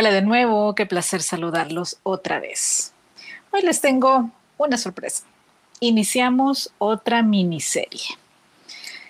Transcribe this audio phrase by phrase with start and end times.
[0.00, 2.94] Hola de nuevo, qué placer saludarlos otra vez.
[3.50, 5.24] Hoy les tengo una sorpresa.
[5.78, 8.16] Iniciamos otra miniserie.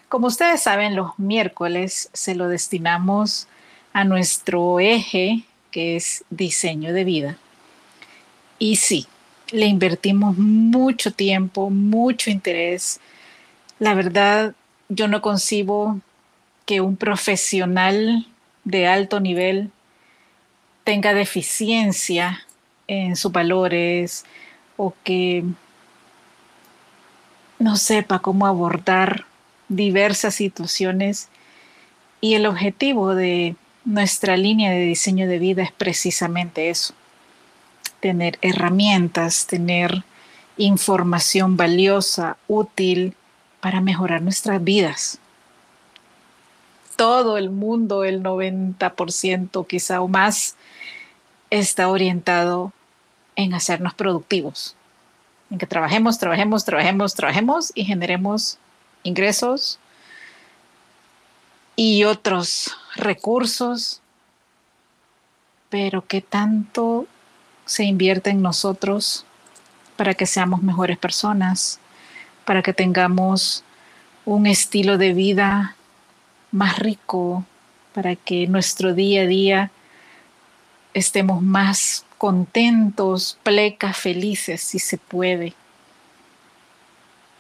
[0.08, 3.46] Como ustedes saben, los miércoles se lo destinamos
[3.92, 7.38] a nuestro eje, que es diseño de vida.
[8.58, 9.06] Y sí,
[9.52, 12.98] le invertimos mucho tiempo, mucho interés.
[13.78, 14.56] La verdad,
[14.88, 16.00] yo no concibo
[16.66, 18.26] que un profesional
[18.64, 19.70] de alto nivel
[20.90, 22.44] tenga deficiencia
[22.88, 24.24] en sus valores
[24.76, 25.44] o que
[27.60, 29.24] no sepa cómo abordar
[29.68, 31.28] diversas situaciones.
[32.20, 36.92] Y el objetivo de nuestra línea de diseño de vida es precisamente eso,
[38.00, 40.02] tener herramientas, tener
[40.56, 43.14] información valiosa, útil
[43.60, 45.20] para mejorar nuestras vidas.
[46.96, 50.56] Todo el mundo, el 90% quizá o más,
[51.50, 52.72] está orientado
[53.36, 54.76] en hacernos productivos,
[55.50, 58.58] en que trabajemos, trabajemos, trabajemos, trabajemos y generemos
[59.02, 59.78] ingresos
[61.76, 64.00] y otros recursos,
[65.68, 67.06] pero que tanto
[67.64, 69.24] se invierte en nosotros
[69.96, 71.80] para que seamos mejores personas,
[72.44, 73.64] para que tengamos
[74.24, 75.76] un estilo de vida
[76.52, 77.44] más rico,
[77.94, 79.70] para que nuestro día a día
[80.94, 85.54] estemos más contentos, plecas, felices, si se puede.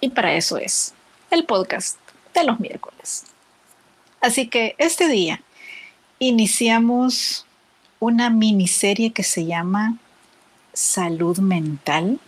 [0.00, 0.94] Y para eso es
[1.30, 1.98] el podcast
[2.34, 3.24] de los miércoles.
[4.20, 5.42] Así que este día
[6.18, 7.46] iniciamos
[7.98, 9.96] una miniserie que se llama
[10.72, 12.18] Salud Mental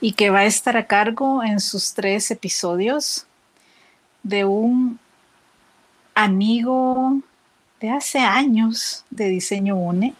[0.00, 3.26] y que va a estar a cargo en sus tres episodios
[4.22, 4.98] de un
[6.14, 7.20] amigo
[7.80, 10.14] de hace años de Diseño UNE,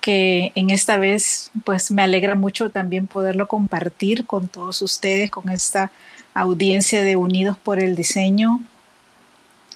[0.00, 5.48] que en esta vez pues me alegra mucho también poderlo compartir con todos ustedes, con
[5.48, 5.90] esta
[6.34, 8.60] audiencia de Unidos por el Diseño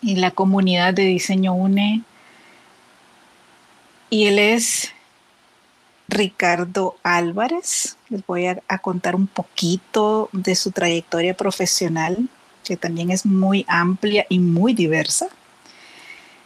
[0.01, 2.03] y la comunidad de Diseño UNE.
[4.11, 4.93] Y él es
[6.09, 7.97] Ricardo Álvarez.
[8.09, 12.28] Les voy a, a contar un poquito de su trayectoria profesional,
[12.65, 15.28] que también es muy amplia y muy diversa.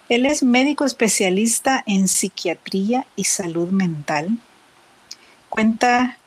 [0.09, 4.39] Él es médico especialista en psiquiatría y salud mental.
[5.49, 6.19] Cuenta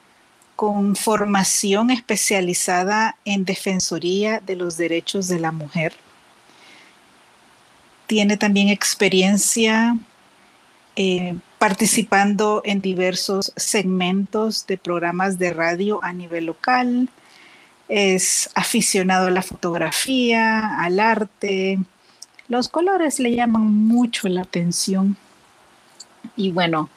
[0.58, 5.94] con formación especializada en defensoría de los derechos de la mujer.
[8.08, 9.98] Tiene también experiencia
[10.98, 17.10] eh, participando en diversos segmentos de programas de radio a nivel local.
[17.88, 21.80] Es aficionado a la fotografía, al arte,
[22.50, 25.16] los colores le llaman mucho la atención.
[26.36, 26.90] Y bueno,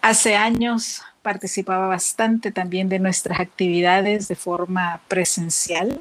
[0.00, 6.00] hace años participaba bastante también de nuestras actividades de forma presencial.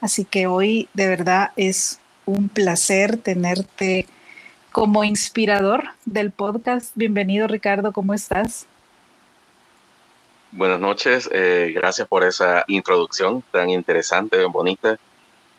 [0.00, 4.06] Así que hoy de verdad es un placer tenerte
[4.70, 6.92] como inspirador del podcast.
[6.94, 8.66] Bienvenido Ricardo, ¿cómo estás?
[10.52, 14.98] Buenas noches, eh, gracias por esa introducción tan interesante, bien bonita.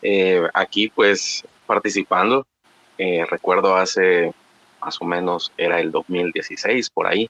[0.01, 2.45] Eh, aquí pues participando.
[2.97, 4.33] Eh, recuerdo hace
[4.81, 7.27] más o menos, era el 2016 por ahí,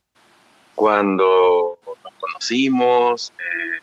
[0.75, 3.79] cuando nos conocimos, eh,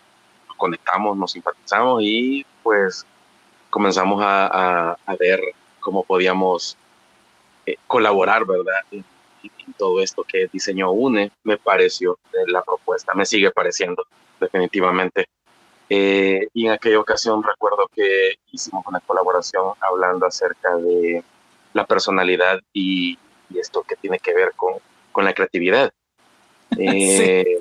[0.47, 3.07] nos conectamos, nos simpatizamos y pues
[3.71, 5.41] comenzamos a, ver
[5.81, 6.77] cómo podíamos
[7.65, 8.81] eh, colaborar, ¿verdad?
[8.91, 9.05] En,
[9.79, 14.07] todo esto que Diseño UNE me pareció la propuesta, me sigue pareciendo
[14.39, 15.27] definitivamente.
[15.89, 21.23] Eh, y en aquella ocasión recuerdo que hicimos una colaboración hablando acerca de
[21.73, 23.19] la personalidad y,
[23.55, 24.75] esto que tiene que ver con,
[25.13, 25.93] con la creatividad.
[26.79, 27.61] Eh,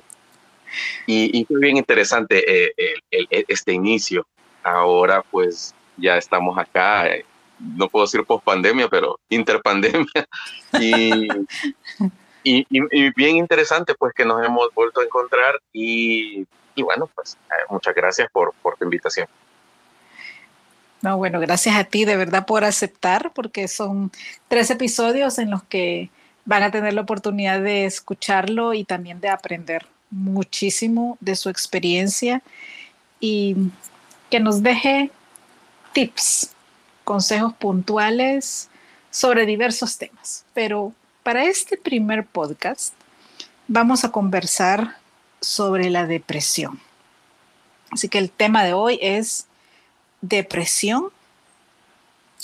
[1.06, 4.26] y, fue bien interesante eh, este inicio.
[4.64, 7.10] Ahora pues ya estamos acá,
[7.60, 10.06] no puedo decir post pandemia, pero interpandemia.
[10.80, 11.28] Y,
[12.44, 17.38] y, y, bien interesante pues que nos hemos vuelto a encontrar y y bueno, pues
[17.50, 19.28] eh, muchas gracias por, por tu invitación.
[21.02, 24.12] No, bueno, gracias a ti de verdad por aceptar, porque son
[24.48, 26.12] tres episodios en los que
[26.46, 32.44] van a tener la oportunidad de escucharlo y también de aprender muchísimo de su experiencia
[33.20, 33.56] y
[34.30, 35.12] que nos deje
[35.94, 36.54] tips,
[37.04, 38.70] consejos puntuales
[39.10, 40.46] sobre diversos temas.
[40.54, 40.94] Pero
[41.24, 42.94] para este primer podcast
[43.68, 44.98] vamos a conversar
[45.42, 46.80] sobre la depresión.
[47.92, 49.48] Así que el tema de hoy es
[50.22, 51.10] depresión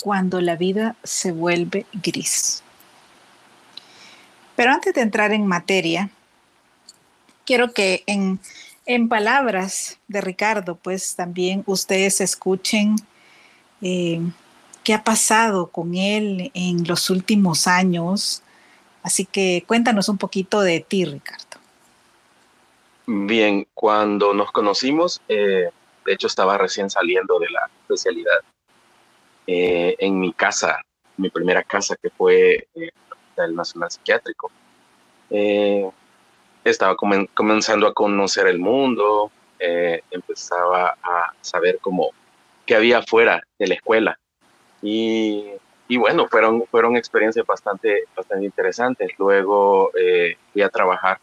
[0.02, 2.62] cuando la vida se vuelve gris.
[4.56, 6.10] Pero antes de entrar en materia,
[7.46, 8.40] quiero que en,
[8.86, 12.96] en palabras de Ricardo, pues también ustedes escuchen
[13.80, 14.20] eh,
[14.84, 18.42] qué ha pasado con él en los últimos años.
[19.02, 21.47] Así que cuéntanos un poquito de ti, Ricardo.
[23.10, 25.70] Bien, cuando nos conocimos, eh,
[26.04, 28.40] de hecho estaba recién saliendo de la especialidad.
[29.46, 30.82] Eh, en mi casa,
[31.16, 34.52] mi primera casa que fue el Hospital Nacional Psiquiátrico
[36.64, 42.10] estaba comenzando a conocer el mundo, eh, empezaba a saber cómo
[42.66, 44.18] qué había fuera de la escuela.
[44.82, 45.46] Y,
[45.88, 49.12] y, bueno, fueron, fueron experiencias bastante, bastante interesantes.
[49.18, 51.18] Luego eh, fui a trabajar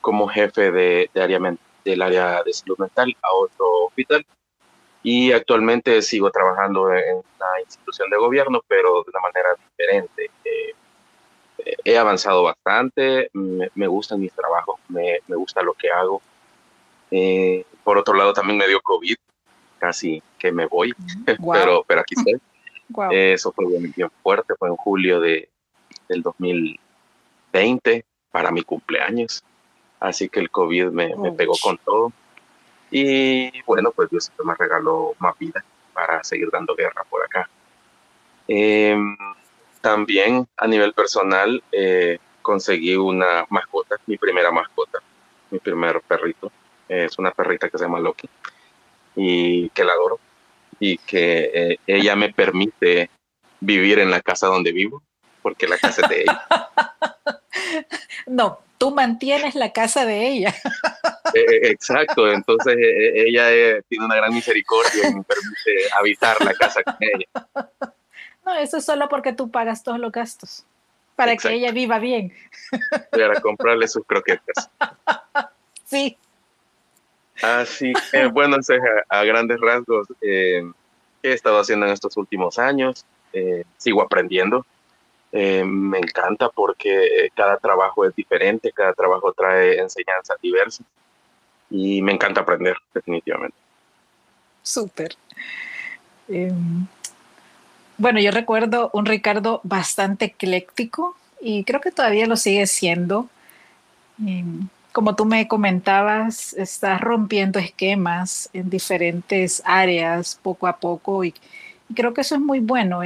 [0.00, 1.38] como jefe de, de área,
[1.84, 4.24] del área de salud mental a otro hospital.
[5.02, 10.30] Y actualmente sigo trabajando en una institución de gobierno, pero de una manera diferente.
[10.44, 10.74] Eh,
[11.84, 16.20] he avanzado bastante, me, gustan mis trabajos, me, gusta lo que hago.
[17.10, 19.16] Eh, por otro lado, también me dio COVID,
[19.78, 20.92] casi que me voy,
[21.26, 22.40] pero, pero aquí estoy.
[23.12, 25.48] Eso fue bien, fuerte, fue en julio de,
[26.08, 29.42] del 2020 para mi cumpleaños.
[30.00, 32.12] Así que el COVID me, me pegó con todo.
[32.90, 37.48] Y bueno, pues Dios siempre me regaló más vida para seguir dando guerra por acá.
[38.48, 38.96] Eh,
[39.80, 44.98] también a nivel personal eh, conseguí una mascota, mi primera mascota,
[45.50, 46.50] mi primer perrito.
[46.88, 48.28] es una perrita que se llama Loki
[49.14, 50.18] y que la adoro
[50.80, 53.10] y que eh, ella me permite
[53.60, 55.02] vivir en la casa donde vivo
[55.42, 56.46] porque la casa es de ella.
[58.26, 60.54] No, tú mantienes la casa de ella.
[61.32, 66.96] Eh, exacto, entonces ella tiene una gran misericordia y me permite habitar la casa con
[66.98, 67.62] ella.
[68.44, 70.66] No, eso es solo porque tú pagas todos los gastos
[71.20, 72.32] para que ella viva bien.
[73.10, 74.70] Para comprarle sus croquetas.
[75.84, 76.16] Sí.
[77.42, 78.58] Así, eh, bueno,
[79.08, 80.62] a, grandes rasgos, eh,
[81.20, 83.04] ¿qué he estado haciendo en estos últimos años?
[83.32, 84.64] Eh, sigo aprendiendo.
[85.32, 90.86] Me encanta porque cada trabajo es diferente, cada trabajo trae enseñanzas diversas
[91.70, 93.56] y me encanta aprender, definitivamente.
[94.62, 95.16] Súper.
[96.28, 96.86] Em,
[97.96, 103.28] bueno, yo recuerdo un Ricardo bastante ecléctico y creo que todavía lo sigue siendo.
[104.92, 111.34] como tú me comentabas, estás rompiendo esquemas en diferentes áreas poco a poco y,
[111.94, 113.00] creo que eso es muy bueno,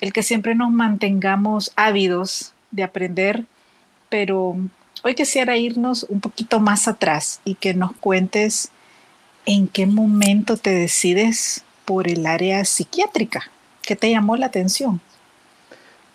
[0.00, 3.44] el que siempre nos mantengamos ávidos de aprender,
[4.08, 4.56] pero
[5.02, 8.70] hoy quisiera irnos un poquito más atrás y que nos cuentes
[9.46, 13.50] en qué momento te decides por el área psiquiátrica.
[13.82, 15.00] ¿Qué te llamó la atención?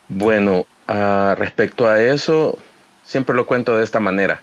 [0.08, 2.60] Bueno, ah, respecto a eso,
[3.04, 4.42] siempre lo cuento de esta manera.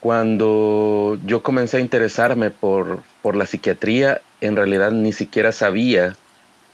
[0.00, 6.16] Cuando yo comencé a interesarme por, por la psiquiatría, en realidad ni siquiera sabía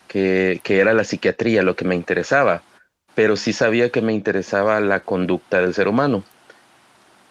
[0.08, 2.62] que, que, era la psiquiatría lo que me interesaba,
[3.14, 6.24] pero sí sabía que me interesaba la conducta del ser humano.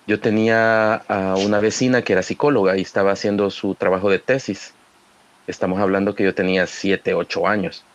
[0.08, 4.74] Yo tenía a una vecina que era psicóloga y estaba haciendo su trabajo de tesis.
[5.48, 7.86] Estamos hablando que yo tenía siete, ocho años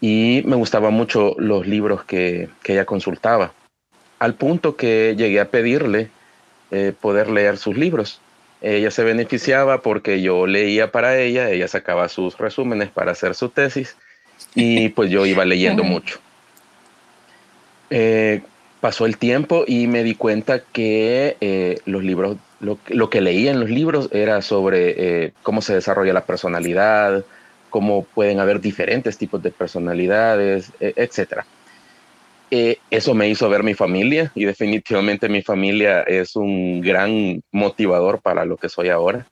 [0.00, 3.52] y me gustaban mucho los libros que, ella consultaba,
[4.18, 6.10] al punto que llegué a pedirle
[6.70, 8.20] eh, poder leer sus libros.
[8.62, 13.48] Ella se beneficiaba porque yo leía para ella, ella sacaba sus resúmenes para hacer su
[13.48, 13.96] tesis
[14.54, 16.18] y pues yo iba leyendo mucho.
[17.90, 18.42] Eh,
[18.80, 23.50] pasó el tiempo y me di cuenta que eh, los libros, lo, lo, que leía
[23.50, 27.24] en los libros era sobre cómo se desarrolla la personalidad,
[27.70, 31.44] cómo pueden haber diferentes tipos de personalidades, e, etc.
[32.52, 38.20] Eh, eso me hizo ver mi familia y definitivamente mi familia es un gran motivador
[38.20, 39.26] para lo que soy ahora,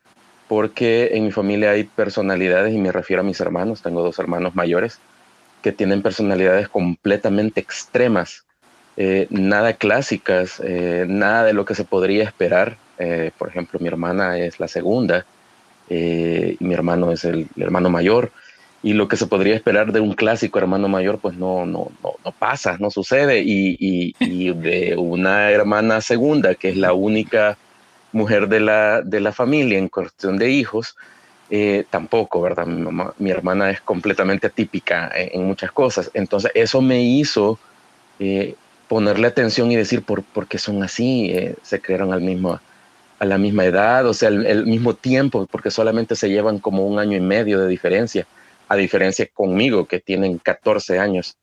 [0.47, 4.55] porque en mi familia hay personalidades, y me refiero a mis hermanos, tengo dos hermanos
[4.55, 5.01] mayores,
[5.63, 8.45] que tienen personalidades completamente extremas,
[8.97, 12.77] eh, nada clásicas, eh, nada de lo que se podría esperar.
[13.39, 15.25] por ejemplo, mi hermana es la segunda,
[15.89, 18.33] y mi hermano es el, hermano mayor.
[18.83, 22.33] Y lo que se podría esperar de un clásico hermano mayor, pues no, no, no,
[22.39, 23.41] pasa, no sucede.
[23.41, 23.77] Y,
[24.21, 27.59] y, de una hermana segunda, que es la única
[28.13, 30.97] mujer de la, de la familia en cuestión de hijos,
[31.51, 32.67] eh, tampoco, ¿verdad?
[32.67, 36.11] Mi, mamá, mi hermana es completamente atípica en, muchas cosas.
[36.15, 37.59] Entonces, eso me hizo
[38.21, 38.55] eh,
[38.87, 42.61] ponerle atención y decir por, por qué son así, se crearon al mismo,
[43.19, 46.99] a la misma edad, o sea, el, mismo tiempo, porque solamente se llevan como un
[46.99, 48.27] año y medio de diferencia,
[48.69, 51.37] a diferencia conmigo, que tienen 14 años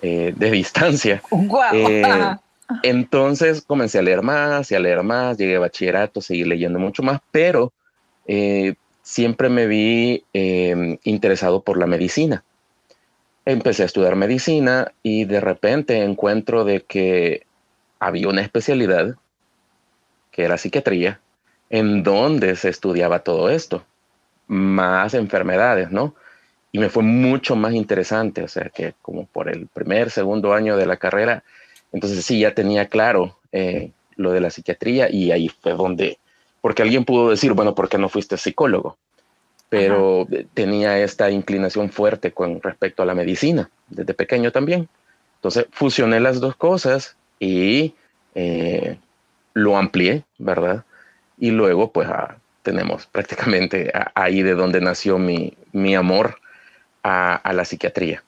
[0.00, 1.22] eh, de distancia.
[1.30, 1.60] Wow.
[1.72, 2.02] Eh,
[2.82, 7.02] Entonces comencé a leer más y a leer más, llegué a bachillerato, seguí leyendo mucho
[7.02, 7.72] más, pero
[8.26, 12.44] eh, siempre me vi em, interesado por la medicina.
[13.44, 17.46] Empecé a estudiar medicina y de repente encuentro de que
[17.98, 19.16] había una especialidad
[20.30, 21.20] que era psiquiatría,
[21.68, 23.84] en donde se estudiaba todo esto,
[24.46, 26.14] más enfermedades, ¿no?
[26.72, 30.76] Y me fue mucho más interesante, o sea, que como por el primer, segundo año
[30.76, 31.44] de la carrera,
[31.92, 36.18] entonces sí, ya tenía claro eh, lo de la psiquiatría y ahí fue donde
[36.62, 38.96] porque alguien pudo decir, bueno, ¿por qué no fuiste psicólogo?
[39.68, 44.88] Pero tenía esta inclinación fuerte con respecto a la medicina, desde pequeño también.
[45.36, 47.94] Entonces fusioné las dos cosas y
[48.36, 48.96] eh,
[49.54, 50.84] lo amplié, ¿verdad?
[51.36, 56.36] Y luego, pues, ah, tenemos prácticamente ahí de donde nació mi, mi amor
[57.02, 58.22] a, a, la psiquiatría.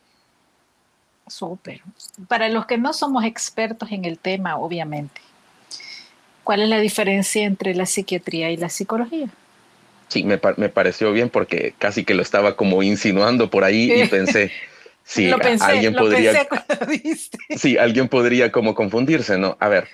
[1.27, 1.81] Súper.
[2.29, 5.21] Para los que no somos expertos en el tema, obviamente,
[6.45, 9.29] ¿Cuál es la diferencia entre la psiquiatría y la psicología?
[10.09, 14.07] Sí, me, me pareció bien porque casi que lo estaba como insinuando por ahí y
[14.07, 14.53] pensé,
[15.05, 16.47] sí, alguien podría,
[17.57, 19.57] sí, alguien podría como confundirse, ¿no?
[19.59, 19.89] A ver,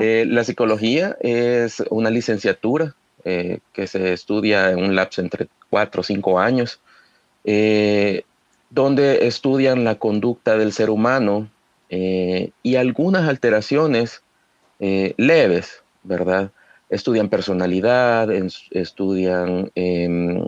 [0.00, 6.00] eh, la psicología es una licenciatura eh, que se estudia en un lapso entre cuatro
[6.00, 6.80] o cinco años,
[7.44, 8.24] eh,
[8.70, 11.48] donde estudian la conducta del ser humano
[11.90, 14.22] y algunas alteraciones
[14.78, 16.50] leves, ¿verdad?
[16.88, 18.30] Estudian personalidad,
[18.70, 20.42] estudian em,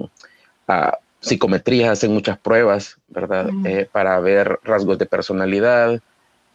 [1.24, 3.48] psicometría, hacen muchas pruebas, ¿verdad?
[3.64, 6.00] Eh, para ver rasgos de personalidad.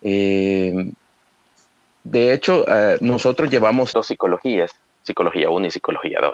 [0.01, 0.93] Em,
[2.03, 6.33] de hecho, eh, nosotros llevamos dos psicologías, psicología 1 y psicología 2.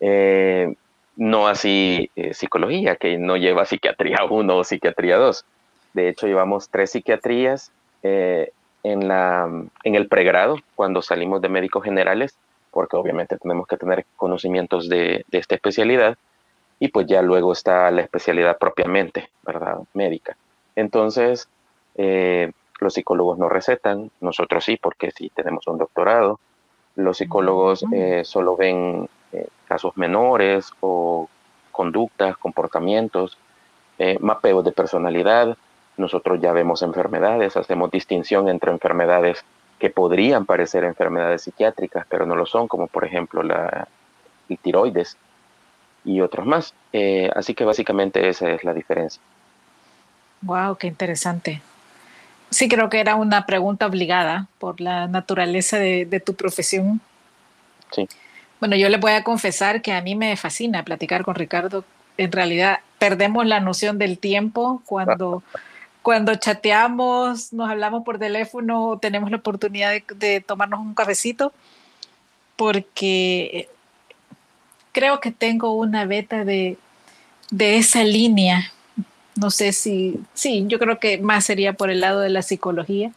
[0.00, 0.74] Eh,
[1.16, 5.44] no así psicología, que no lleva psiquiatría 1 o psiquiatría 2.
[5.92, 7.70] De hecho, llevamos tres psiquiatrías
[8.02, 9.48] en, la,
[9.84, 12.36] en el pregrado, cuando salimos de médicos generales,
[12.70, 16.18] porque obviamente tenemos que tener conocimientos de, de esta especialidad,
[16.78, 19.78] y pues ya luego está la especialidad propiamente, ¿verdad?
[19.94, 20.36] Médica.
[20.76, 21.48] Entonces,
[21.96, 26.40] eh, los psicólogos no recetan, nosotros sí, porque sí tenemos un doctorado.
[26.96, 29.08] Los psicólogos eh, solo ven eh,
[29.64, 31.28] casos menores o
[31.72, 33.36] conductas, comportamientos,
[34.20, 35.56] mapeos de personalidad,
[35.96, 39.44] nosotros ya vemos enfermedades, hacemos distinción entre enfermedades
[39.78, 43.88] que podrían parecer enfermedades psiquiátricas, pero no lo son, como por ejemplo la
[44.62, 45.16] tiroides
[46.04, 46.74] y otros más.
[46.92, 49.20] Eh, así que básicamente esa es la diferencia.
[50.42, 51.62] Wow, qué interesante.
[52.50, 57.00] Sí, creo que era una pregunta obligada por la naturaleza de, de tu profesión.
[57.90, 58.08] Sí.
[58.60, 61.84] Bueno, yo le voy a confesar que a mí me fascina platicar con Ricardo.
[62.16, 65.42] En realidad, perdemos la noción del tiempo cuando
[66.04, 71.50] cuando chateamos, nos hablamos por teléfono, tenemos la oportunidad de, tomarnos un cafecito,
[72.56, 73.70] porque
[74.92, 76.76] creo que tengo una beta de,
[77.58, 78.70] esa línea.
[79.34, 83.10] No sé si, sí, yo creo que más sería por el lado de la psicología.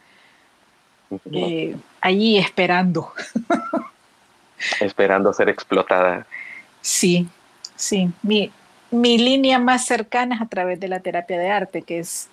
[1.33, 3.11] Eh, allí esperando.
[4.79, 6.25] esperando ser explotada.
[6.81, 7.27] Sí,
[7.75, 8.09] sí.
[8.21, 8.51] Mi,
[8.91, 12.29] mi línea más cercana es a través de la terapia de arte, que es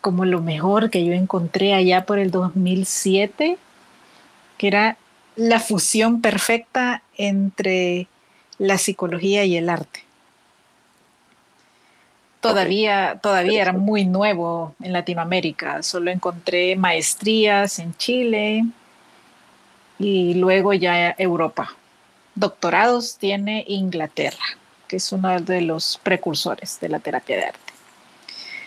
[0.00, 3.56] como lo mejor que yo encontré allá por el 2007,
[4.58, 4.96] que era
[5.36, 8.06] la fusión perfecta entre
[8.58, 10.04] la psicología y el arte.
[12.40, 18.64] Todavía, todavía era muy nuevo en Latinoamérica, solo encontré maestrías en Chile
[19.98, 21.74] y luego ya Europa.
[22.34, 24.44] Doctorados tiene Inglaterra,
[24.88, 27.72] que es uno de los precursores de la terapia de arte.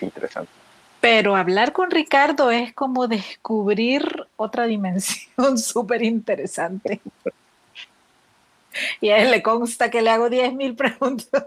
[0.01, 0.51] Interesante.
[0.99, 7.01] Pero hablar con Ricardo es como descubrir otra dimensión súper interesante.
[9.01, 11.45] Y a él le consta que le hago 10.000 preguntas.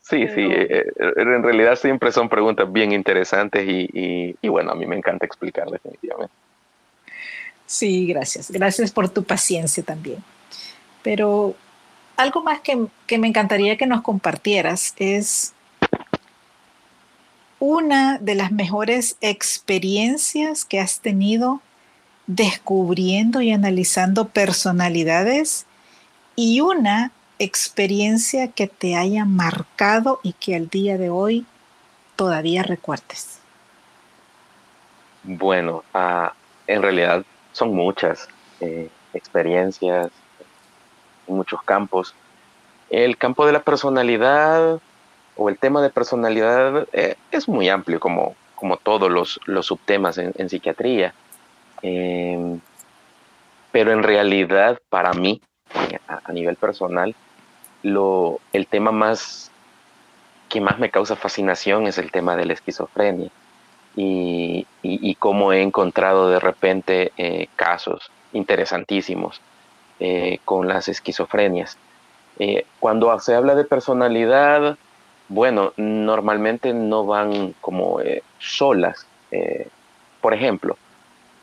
[0.00, 4.86] Sí, sí, eh, eh, en realidad siempre son preguntas bien interesantes y, bueno, a mí
[4.86, 6.32] me encanta explicar definitivamente.
[7.66, 8.50] Sí, gracias.
[8.50, 10.22] Gracias por tu paciencia también.
[11.02, 11.54] Pero
[12.16, 15.52] algo más que, que me encantaría que nos compartieras es
[17.58, 21.60] una de las mejores experiencias que has tenido
[22.26, 25.66] descubriendo y analizando personalidades
[26.34, 31.46] y una experiencia que te haya marcado y que al día de hoy
[32.16, 33.38] todavía recuerdes?
[35.22, 36.32] Bueno, ah,
[36.66, 37.24] en realidad
[37.56, 38.28] son muchas
[38.60, 40.10] eh, experiencias
[41.26, 42.14] en muchos campos.
[42.90, 44.78] El campo de la personalidad
[45.36, 50.18] o el tema de personalidad eh, es muy amplio, como, como todos los, los subtemas
[50.18, 51.14] en, psiquiatría.
[51.80, 52.60] Em,
[53.72, 55.40] pero en realidad, para mí,
[56.08, 57.14] a, nivel personal,
[57.82, 59.50] lo, el tema más
[60.50, 63.30] que más me causa fascinación es el tema de la esquizofrenia
[63.96, 69.40] y, y, cómo he encontrado de repente eh, casos interesantísimos
[69.98, 71.78] eh, con las esquizofrenias.
[72.38, 74.76] Eh, cuando se habla de personalidad,
[75.28, 78.00] bueno, normalmente no van como
[78.38, 79.06] solas.
[80.20, 80.76] por ejemplo,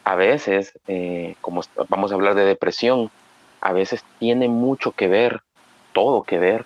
[0.04, 0.74] a veces,
[1.42, 3.10] como vamos a hablar de depresión,
[3.62, 5.42] a veces tiene mucho que ver,
[5.92, 6.66] todo que ver,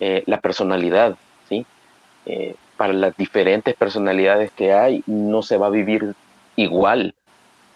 [0.00, 1.16] la personalidad,
[1.48, 1.66] ¿sí?
[2.76, 6.14] Para las diferentes personalidades que hay, no se va a vivir
[6.56, 7.14] igual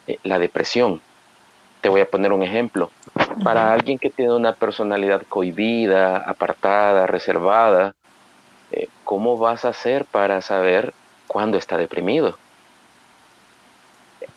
[0.07, 1.00] eh, la depresión.
[1.80, 2.90] Te voy a poner un ejemplo.
[3.42, 7.95] Para alguien que tiene una personalidad cohibida, apartada, reservada,
[8.73, 10.92] eh, ¿cómo vas a hacer para saber
[11.26, 12.38] cuándo está deprimido?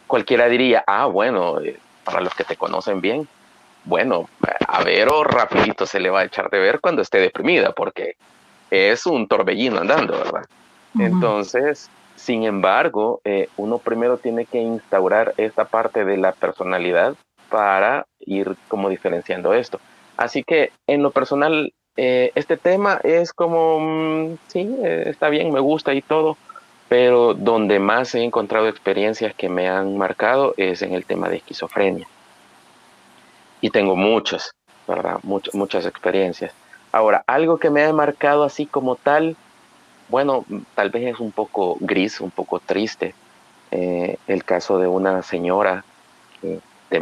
[0.07, 3.27] Cualquiera diría, ah, bueno, eh, para los que te conocen bien,
[3.85, 4.29] bueno,
[4.67, 8.15] a Vero rapidito se le va a echar de ver cuando esté deprimida, porque
[8.73, 10.45] es un torbellino andando, ¿verdad?
[10.97, 17.15] Entonces, sin embargo, eh, uno primero tiene que instaurar esta parte de la personalidad
[17.49, 19.79] para ir como diferenciando esto.
[20.17, 25.53] Así que en lo personal, eh, este tema es como, mm, sí, eh, está bien,
[25.53, 26.37] me gusta y todo,
[26.89, 31.37] pero donde más he encontrado experiencias que me han marcado es en el tema de
[31.37, 32.07] esquizofrenia.
[33.61, 34.51] Y tengo muchas,
[34.87, 35.19] ¿verdad?
[35.23, 36.53] muchas experiencias.
[36.93, 39.35] Ahora, algo que me ha marcado así como tal,
[40.09, 43.15] bueno, tal vez es un poco gris, un poco triste.
[43.71, 45.83] Eh, el caso de una señora
[46.43, 47.01] de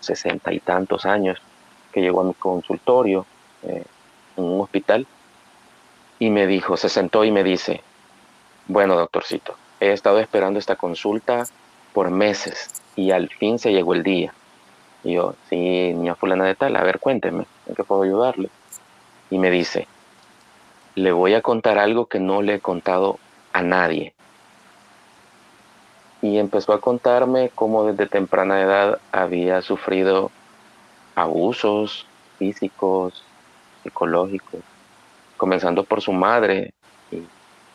[0.00, 1.40] sesenta y tantos años
[1.92, 3.24] que llegó a mi consultorio
[3.62, 3.84] eh,
[4.36, 5.06] en un hospital
[6.18, 7.80] y me dijo, se sentó y me dice,
[8.66, 11.44] bueno, doctorcito, he estado esperando esta consulta
[11.94, 14.34] por meses y al fin se llegó el día.
[15.04, 18.50] Y yo, sí, niña fulana de tal, a ver, cuénteme, ¿en qué puedo ayudarle?
[19.32, 19.88] Y me dice,
[20.94, 23.18] le voy a contar algo que no le he contado
[23.54, 24.12] a nadie.
[26.20, 30.30] Y empezó a contarme cómo desde temprana edad había sufrido
[31.14, 32.06] abusos
[32.38, 33.24] físicos,
[33.82, 34.60] psicológicos,
[35.38, 36.74] comenzando por su madre
[37.10, 37.22] y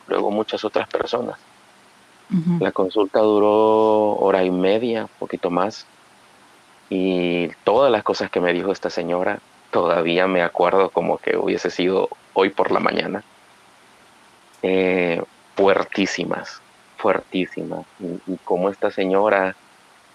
[0.08, 1.39] luego muchas otras personas.
[2.60, 5.88] La consulta duró hora y media, poquito más,
[6.91, 9.39] y todas las cosas que me dijo esta señora
[9.71, 13.23] todavía me acuerdo como que hubiese sido hoy por la mañana.
[14.62, 15.21] Eh,
[15.56, 16.62] fuertísimas,
[16.97, 17.86] fuertísimas.
[17.99, 19.56] Y, como esta señora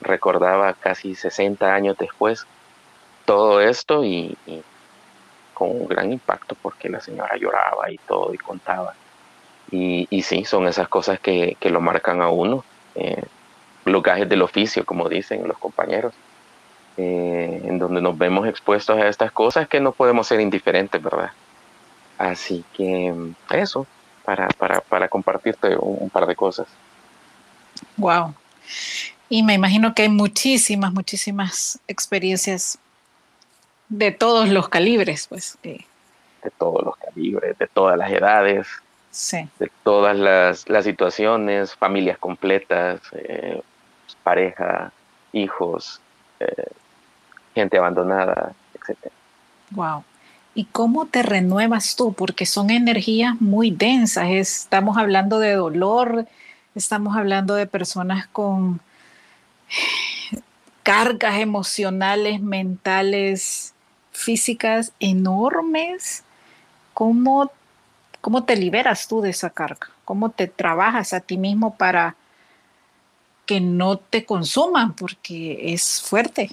[0.00, 2.46] recordaba casi 60 años después
[3.24, 4.36] todo esto y,
[5.54, 8.94] con un gran impacto porque la señora lloraba y todo y contaba.
[9.70, 13.22] Y, sí, son esas cosas que, lo marcan a uno, eh,
[13.84, 16.12] los gajes del oficio, como dicen los compañeros.
[16.98, 21.30] Eh, en donde nos vemos expuestos a estas cosas que no podemos ser indiferentes, ¿verdad?
[22.18, 23.14] Así que
[23.50, 23.86] eso,
[24.24, 26.66] para, para, para compartirte un, par de cosas.
[27.96, 28.34] Wow.
[29.30, 32.78] Y me imagino que hay muchísimas, muchísimas experiencias
[33.88, 35.58] de todos los calibres, pues.
[35.62, 35.84] De
[36.58, 38.66] todos los calibres, de todas las edades,
[39.10, 39.48] sí.
[39.58, 43.62] de todas las, las situaciones, familias completas, eh,
[44.22, 44.92] pareja,
[45.32, 46.00] hijos,
[46.40, 46.66] eh,
[47.54, 49.12] gente abandonada, etc.
[49.70, 50.04] Wow.
[50.54, 52.12] ¿Y cómo te renuevas tú?
[52.12, 54.28] Porque son energías muy densas.
[54.28, 56.26] Estamos hablando de dolor,
[56.74, 58.80] estamos hablando de personas con
[60.82, 63.74] cargas emocionales, mentales,
[64.12, 66.24] físicas enormes.
[66.92, 67.50] ¿Cómo,
[68.20, 69.88] ¿Cómo te liberas tú de esa carga?
[70.04, 72.16] ¿Cómo te trabajas a ti mismo para
[73.46, 74.94] que no te consuman?
[74.94, 76.50] Porque es fuerte.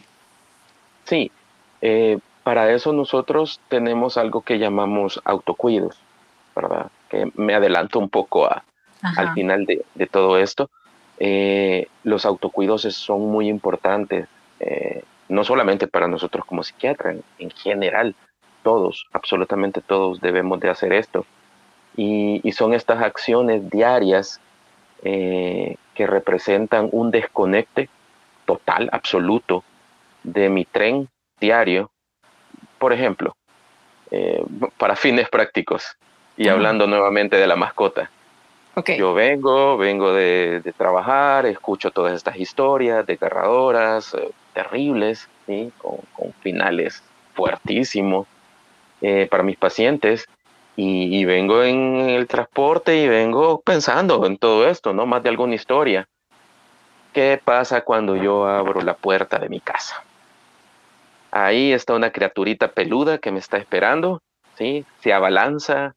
[1.09, 1.31] Sí,
[1.81, 5.97] eh, para eso nosotros tenemos algo que llamamos autocuidos,
[6.55, 6.91] ¿verdad?
[7.09, 10.69] Que me adelanto un poco al final de, todo esto.
[11.17, 14.27] Eh, los autocuidos son muy importantes,
[14.59, 18.15] eh, no solamente para nosotros como psiquiatras, en, general,
[18.61, 21.25] todos, absolutamente todos debemos de hacer esto.
[21.97, 24.39] Y, y son estas acciones diarias
[25.01, 27.89] que representan un desconecte
[28.45, 29.63] total, absoluto,
[30.23, 31.07] de mi tren
[31.39, 31.91] diario,
[32.77, 33.35] por ejemplo,
[34.11, 34.43] eh,
[34.77, 35.95] para fines prácticos
[36.37, 38.09] y hablando nuevamente de la mascota.
[38.97, 45.27] Yo vengo, vengo de, trabajar, escucho todas estas historias desgarradoras, eh, terribles,
[45.79, 47.03] con, finales
[47.33, 48.27] fuertísimos
[49.01, 50.25] eh, para mis pacientes
[50.75, 55.05] y, vengo en el transporte y vengo pensando en todo esto, ¿no?
[55.05, 56.07] Más de alguna historia.
[57.11, 60.01] ¿Qué pasa cuando yo abro la puerta de mi casa?
[61.31, 64.21] Ahí está una criaturita peluda que me está esperando,
[64.57, 64.85] ¿sí?
[65.01, 65.95] Se abalanza,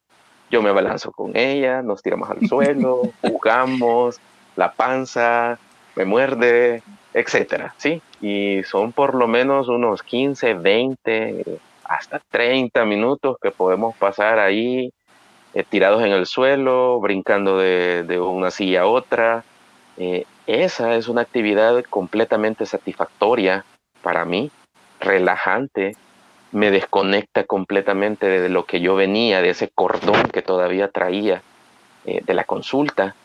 [0.51, 4.19] yo me abalanzo con ella, nos tiramos al suelo, jugamos,
[4.55, 5.57] la panza,
[5.95, 8.01] me muerde, etcétera, ¿sí?
[8.21, 14.91] Y son por lo menos unos 15, 20, hasta 30 minutos que podemos pasar ahí
[15.53, 19.43] eh, tirados en el suelo, brincando de, una silla a otra.
[19.97, 23.65] Eh, esa es una actividad completamente satisfactoria
[24.01, 24.51] para mí,
[25.03, 25.95] relajante,
[26.51, 31.41] me desconecta completamente de lo que yo venía, de ese cordón que todavía traía
[32.05, 33.15] eh, de la consulta.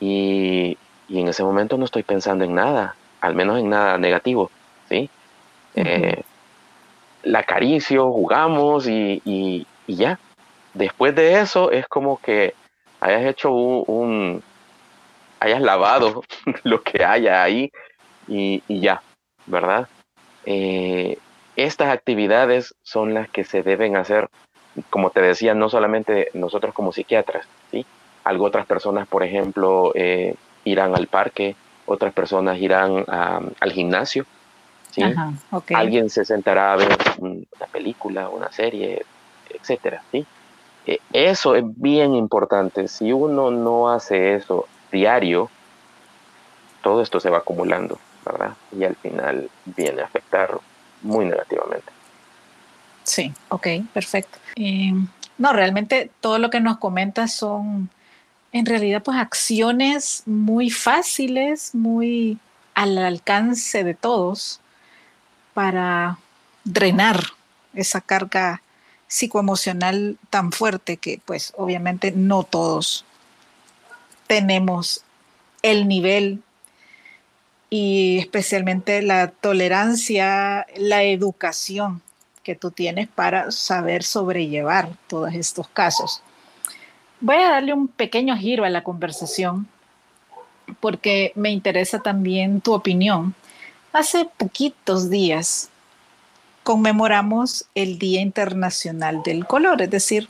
[0.00, 0.78] Y,
[1.10, 4.50] en ese momento no estoy pensando en nada, al menos en nada negativo,
[4.88, 5.10] ¿sí?
[7.24, 10.18] la acaricio, jugamos y, ya.
[10.72, 12.54] Después de eso es como que
[13.00, 14.42] hayas hecho un,
[15.40, 16.24] hayas lavado
[16.64, 17.70] lo que haya ahí
[18.26, 19.02] y, ya,
[19.46, 19.88] ¿verdad?
[20.46, 21.18] Eh,
[21.56, 24.28] estas actividades son las que se deben hacer,
[24.90, 27.86] como te decía, no solamente nosotros como psiquiatras, ¿sí?
[28.24, 34.24] Algo otras personas, por ejemplo, eh, irán al parque, otras personas irán al gimnasio,
[35.74, 39.04] Alguien se sentará a ver una película, una serie,
[39.50, 40.26] etcétera, ¿sí?
[40.86, 42.88] E, eso es bien importante.
[42.88, 45.50] Si uno no hace eso diario,
[46.82, 47.98] todo esto se va acumulando,
[48.72, 50.58] Y al final viene a afectar
[51.02, 51.92] muy negativamente.
[53.04, 54.38] Sí, ok, perfecto.
[55.36, 57.90] no, realmente todo lo que nos comentas son
[58.52, 62.38] en realidad pues acciones muy fáciles, muy
[62.74, 64.60] al alcance de todos
[65.52, 66.18] para
[66.64, 67.24] drenar
[67.74, 68.62] esa carga
[69.06, 73.04] psicoemocional tan fuerte que pues obviamente no todos
[74.26, 75.04] tenemos
[75.62, 76.42] el nivel
[77.70, 82.02] y especialmente la tolerancia, la educación
[82.42, 86.22] que tú tienes para saber sobrellevar todos estos casos.
[87.20, 89.66] Voy a darle un pequeño giro a la conversación
[90.80, 93.34] porque me interesa también tu opinión
[93.94, 95.68] Hace poquitos días
[96.64, 100.28] conmemoramos el Día Internacional del Color, es decir,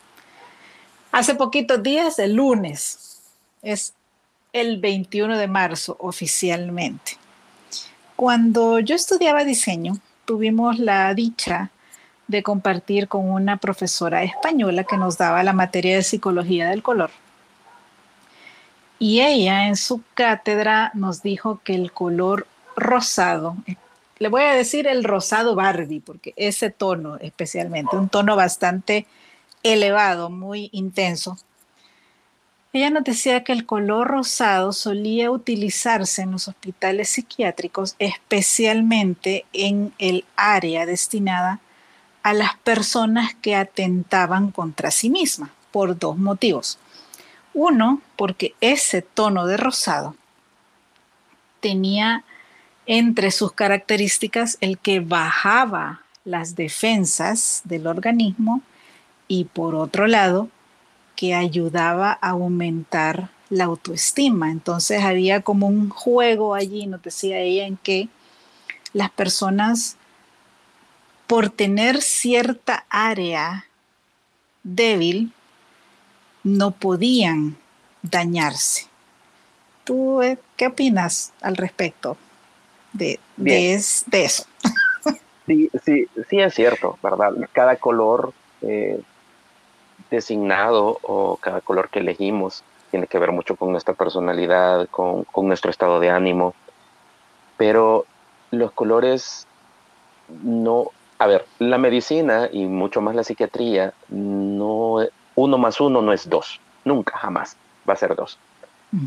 [1.12, 3.22] hace poquitos días, el lunes,
[3.62, 3.94] es
[4.52, 7.16] el 21 de marzo oficialmente.
[8.16, 11.70] Cuando yo estudiaba diseño, tuvimos la dicha
[12.28, 17.10] de compartir con una profesora española que nos daba la materia de psicología del color.
[18.98, 22.46] Y ella en su cátedra nos dijo que el color
[22.76, 23.56] rosado.
[24.18, 29.06] Le voy a decir el rosado Barbie, porque ese tono especialmente, un tono bastante
[29.62, 31.36] elevado, muy intenso.
[32.74, 39.94] Ella nos decía que el color rosado solía utilizarse en los hospitales psiquiátricos, especialmente en
[39.98, 41.60] el área destinada
[42.24, 46.80] a las personas que atentaban contra sí mismas, por dos motivos.
[47.52, 50.16] Uno, porque ese tono de rosado
[51.60, 52.24] tenía
[52.86, 58.62] entre sus características el que bajaba las defensas del organismo
[59.28, 60.48] y por otro lado
[61.24, 64.50] que ayudaba a aumentar la autoestima.
[64.50, 68.08] Entonces había como un juego allí, nos decía ella, en que
[68.92, 69.96] las personas
[71.26, 73.64] por tener cierta área
[74.62, 75.32] débil
[76.42, 77.56] no podían
[78.02, 78.88] dañarse.
[79.84, 82.18] ¿Tú eh, qué opinas al respecto?
[82.92, 84.44] de, de, eso.
[85.46, 87.32] Sí, sí, sí es cierto, ¿verdad?
[87.52, 88.32] Cada color
[88.62, 89.00] eh,
[90.10, 95.48] designado o cada color que elegimos tiene que ver mucho con nuestra personalidad, con, con
[95.48, 96.54] nuestro estado de ánimo,
[97.56, 98.06] pero
[98.50, 99.46] los colores
[100.42, 104.98] no, a ver, la medicina y mucho más la psiquiatría, no,
[105.34, 107.56] uno más uno no es dos, nunca, jamás
[107.88, 108.38] va a ser dos.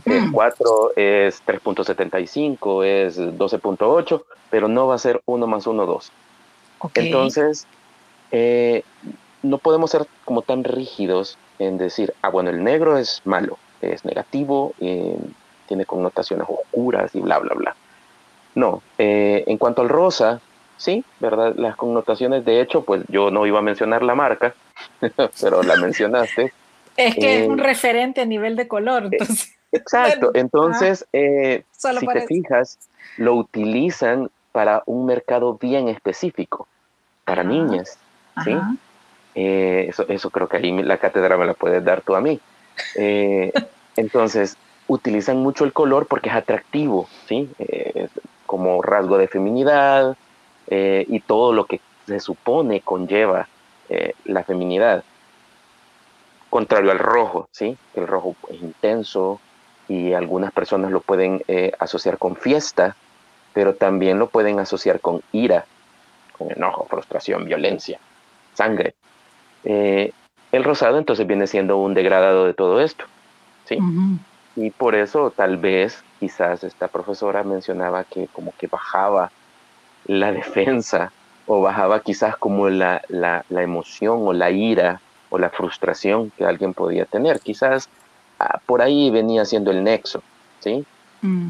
[0.06, 6.12] El 4 es 3.75, es 12.8, pero no va a ser 1 más 1, 2.
[6.96, 7.66] Entonces,
[8.32, 8.84] eh,
[9.44, 14.06] no podemos ser como tan rígidos en decir, ah, bueno, el negro es malo, es
[14.06, 15.18] negativo, eh,
[15.68, 17.76] tiene connotaciones oscuras y bla, bla, bla.
[18.56, 20.42] No, eh, en cuanto al rosa,
[20.78, 21.56] sí, ¿verdad?
[21.56, 24.56] Las connotaciones, de hecho, pues yo no iba a mencionar la marca,
[25.42, 26.54] pero la mencionaste.
[26.98, 29.56] Es que es un referente a nivel de color, entonces.
[29.72, 32.80] Exacto, entonces, eh, si te fijas,
[33.18, 36.68] lo utilizan para un mercado bien específico,
[37.26, 38.00] para niñas,
[38.44, 38.58] ¿sí?
[39.40, 42.40] Eh, eso, eso creo que ahí la cátedra me la puedes dar tú a mí.
[42.96, 43.54] Eh,
[43.96, 47.48] entonces, utilizan mucho el color porque es atractivo, ¿sí?
[48.48, 50.16] como rasgo de feminidad
[50.70, 53.48] y todo lo que se supone conlleva
[54.24, 55.04] la feminidad.
[56.50, 57.78] Contrario al rojo, ¿sí?
[57.94, 59.42] El rojo es intenso
[59.90, 61.44] y algunas personas lo pueden
[61.78, 62.96] asociar con fiesta,
[63.54, 65.66] pero también lo pueden asociar con ira,
[66.38, 68.00] con enojo, frustración, violencia,
[68.54, 68.96] sangre.
[69.70, 70.14] Eh,
[70.54, 73.04] el rosado entonces viene siendo un degradado de todo esto.
[73.66, 73.78] ¿sí?
[74.56, 79.30] Y por eso tal vez quizás esta profesora mencionaba que como que bajaba
[80.06, 81.12] la defensa
[81.46, 86.74] o bajaba quizás como la, la, emoción o la ira o la frustración que alguien
[86.74, 87.42] podía tener.
[87.42, 87.90] Quizás
[88.40, 90.24] ah, por ahí venía siendo el nexo.
[90.62, 90.86] ¿sí?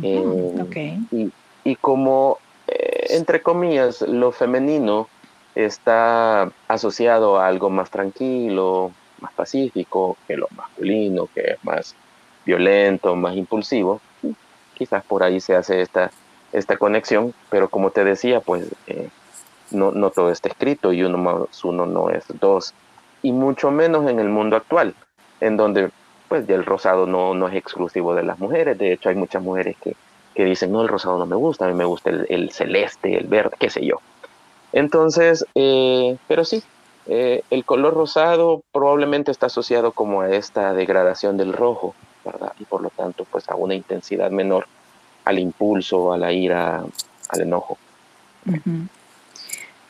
[0.01, 1.31] Eh, y,
[1.63, 5.07] y como, eh, entre comillas, lo femenino
[5.65, 8.91] está asociado a algo más tranquilo,
[9.21, 11.95] más pacífico que lo masculino, que es más
[12.45, 13.99] violento, más impulsivo.
[14.75, 16.11] Quizás por ahí se hace esta,
[16.53, 19.09] esta conexión, pero como te decía, pues eh,
[19.71, 22.73] no, no todo está escrito y uno más uno no es dos,
[23.23, 24.93] y mucho menos en el mundo actual,
[25.41, 25.89] en donde
[26.29, 29.41] pues ya el rosado no, no es exclusivo de las mujeres, de hecho hay muchas
[29.41, 29.95] mujeres que
[30.37, 33.25] que dicen, no, el rosado no me gusta, a mí me gusta el, celeste, el
[33.25, 33.95] verde, qué sé yo.
[34.73, 36.63] Entonces, eh, pero sí,
[37.07, 42.53] eh, el color rosado probablemente está asociado como a esta degradación del rojo, ¿verdad?
[42.59, 44.67] Y por lo tanto, pues a una intensidad menor
[45.25, 46.83] al impulso, a la ira,
[47.29, 47.77] al enojo.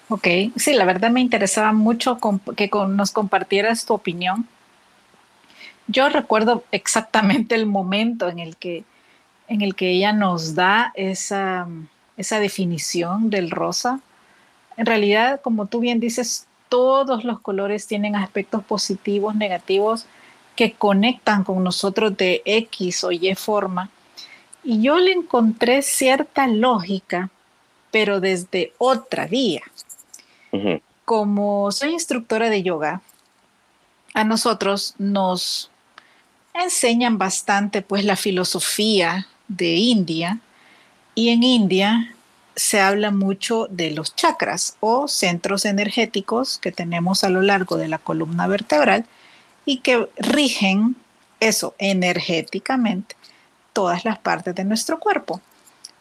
[0.10, 2.18] Ok, sí, la verdad me interesaba mucho
[2.56, 4.48] que nos compartieras tu opinión.
[5.88, 8.84] Yo recuerdo exactamente el momento en el que
[9.48, 11.68] en el que ella nos da esa,
[12.18, 14.02] esa definición del rosa.
[14.78, 20.06] En realidad, como tú bien dices, todos los colores tienen aspectos positivos, negativos,
[20.56, 23.90] que conectan con nosotros de X o Y forma.
[24.63, 27.30] Y yo le encontré cierta lógica,
[27.92, 29.62] pero desde otra vía.
[31.06, 33.02] Como soy instructora de yoga,
[34.13, 35.70] a nosotros nos
[36.54, 40.40] enseñan bastante pues la filosofía de India
[41.13, 42.16] y en India
[42.58, 47.88] se habla mucho de los chakras o centros energéticos que tenemos a lo largo de
[47.88, 49.06] la columna vertebral
[49.63, 50.96] y que rigen
[51.39, 53.15] eso energéticamente
[53.74, 55.39] todas las partes de nuestro cuerpo.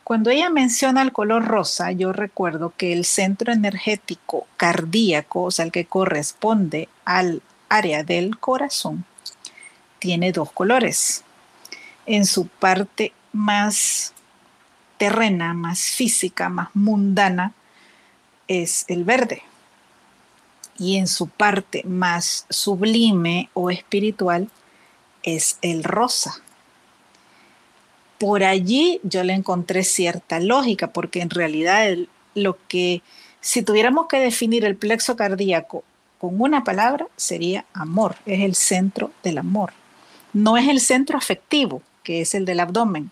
[0.03, 5.67] Cuando ella menciona el color rosa, yo recuerdo que el centro energético cardíaco, o sea,
[5.67, 9.05] el que corresponde al área del corazón,
[9.99, 11.23] tiene dos colores.
[12.07, 14.15] En su parte más
[14.99, 17.53] terrena, más física, más mundana,
[18.49, 19.43] es el verde.
[20.79, 24.49] Y en su parte más sublime o espiritual
[25.23, 26.43] es el rosa.
[28.19, 31.97] Por allí yo le encontré cierta lógica, porque en realidad
[32.35, 33.03] lo que,
[33.41, 35.85] si tuviéramos que definir el plexo cardíaco
[36.19, 39.73] con una palabra, sería amor, es el centro del amor.
[40.33, 43.11] No es el centro afectivo, que es el del abdomen,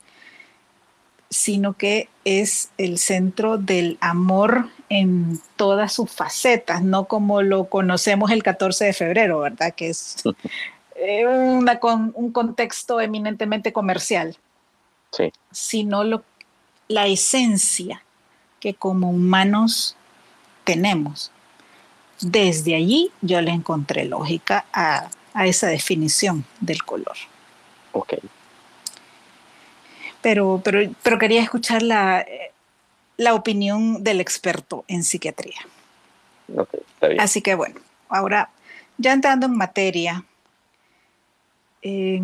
[1.30, 8.30] sino que es el centro del amor en todas sus facetas, no como lo conocemos
[8.30, 9.74] el 14 de febrero, ¿verdad?
[9.74, 10.22] Que es
[10.96, 14.36] eh, un contexto eminentemente comercial,
[15.12, 15.32] sí.
[15.50, 16.22] sino lo,
[16.88, 18.02] la esencia
[18.60, 19.96] que como humanos
[20.64, 21.30] tenemos.
[22.20, 27.16] Desde allí yo le encontré lógica a, a esa definición del color.
[27.92, 28.14] Ok
[30.24, 32.24] pero, pero, pero quería escuchar la,
[33.18, 35.58] la opinión del experto en psiquiatría.
[37.18, 37.74] Así que bueno,
[38.08, 38.48] ahora
[38.96, 40.24] ya entrando en materia,
[41.82, 42.22] eh,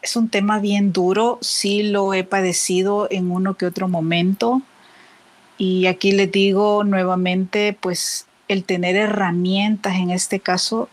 [0.00, 4.62] es un tema bien duro, sí lo he padecido en uno que otro momento
[5.58, 10.88] y aquí les digo nuevamente, pues el tener herramientas en este caso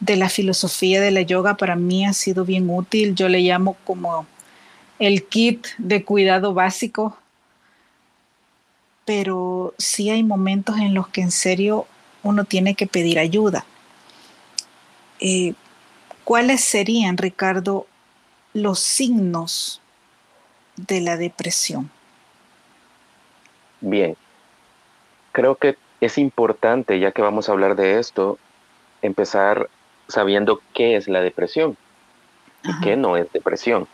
[0.00, 3.76] de la filosofía de la yoga para mí ha sido bien útil, yo le llamo
[3.84, 4.26] como
[4.98, 7.16] el kit de cuidado básico,
[9.04, 11.86] pero sí hay momentos en los que en serio
[12.22, 13.64] uno tiene que pedir ayuda.
[15.20, 15.54] Eh,
[16.24, 17.86] ¿Cuáles serían, Ricardo,
[18.52, 19.80] los signos
[20.76, 21.90] de la depresión?
[23.80, 24.16] Bien,
[25.32, 28.38] creo que es importante, ya que vamos a hablar de esto,
[29.00, 29.70] empezar
[30.08, 31.76] sabiendo qué es la depresión
[32.64, 33.88] y qué no es depresión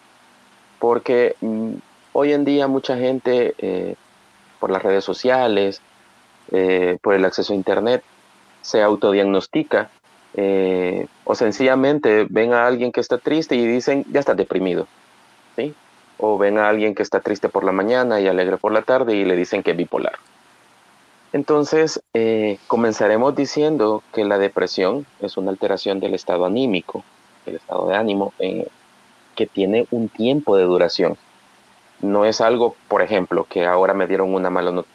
[0.84, 1.76] porque mm,
[2.12, 3.94] hoy en día mucha gente, eh,
[4.60, 5.80] por las redes sociales,
[6.52, 8.04] eh, por el acceso a Internet,
[8.60, 9.88] se autodiagnostica
[10.34, 14.86] eh, o sencillamente ven a alguien que está triste y dicen, ya está deprimido.
[15.56, 15.74] ¿sí?
[16.18, 19.16] O ven a alguien que está triste por la mañana y alegre por la tarde
[19.16, 20.16] y le dicen que es bipolar.
[21.32, 22.02] Entonces,
[22.66, 27.04] comenzaremos diciendo que la depresión es una alteración del estado anímico,
[27.46, 28.68] el estado de ánimo, eh,
[29.34, 31.16] que tiene un tiempo de duración.
[32.00, 34.94] No es algo, por ejemplo, que ahora me dieron una mala noticia,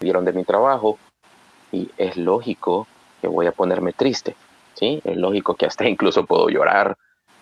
[0.00, 0.98] dieron de mi trabajo
[1.70, 2.86] y es lógico
[3.20, 4.36] que voy a ponerme triste,
[4.74, 5.00] ¿sí?
[5.04, 6.96] Es lógico que hasta incluso puedo llorar,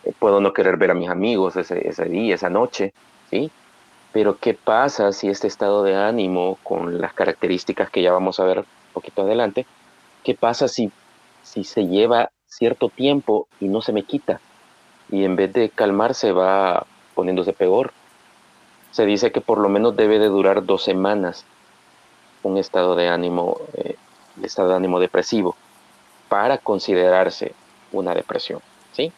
[0.04, 2.92] eh, puedo no querer ver a mis amigos ese, ese día, esa noche,
[3.30, 3.50] ¿sí?
[4.12, 8.44] Pero ¿qué pasa si este estado de ánimo, con las características que ya vamos a
[8.44, 9.66] ver un poquito adelante,
[10.24, 10.90] qué pasa si,
[11.42, 14.40] si se lleva cierto tiempo y no se me quita?
[15.10, 17.92] Y en vez de calmarse va poniéndose peor.
[18.90, 21.44] Se dice que por lo menos debe de durar dos semanas
[22.42, 23.96] un estado de ánimo, eh,
[24.42, 25.56] estado de ánimo depresivo
[26.28, 27.52] para considerarse
[27.92, 28.60] una depresión.
[28.92, 29.12] ¿sí?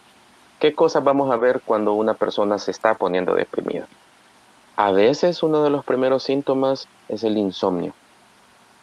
[0.59, 3.87] ¿Qué cosas vamos a ver cuando una persona se está poniendo deprimida?
[4.76, 7.92] A veces uno de los primeros síntomas es el insomnio.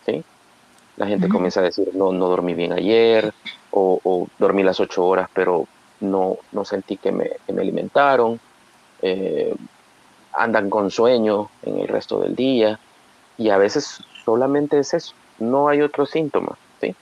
[0.05, 0.23] ¿sí?
[0.97, 3.33] La gente comienza a decir, no, no dormí bien ayer,
[3.71, 5.67] o, dormí las ocho horas, pero
[5.99, 8.39] no, no sentí que me, alimentaron.
[9.01, 9.55] Eh,
[10.33, 12.79] andan con sueño en el resto del día.
[13.37, 16.57] Y a veces solamente es eso, no hay otro síntoma.
[16.81, 16.95] ¿sí?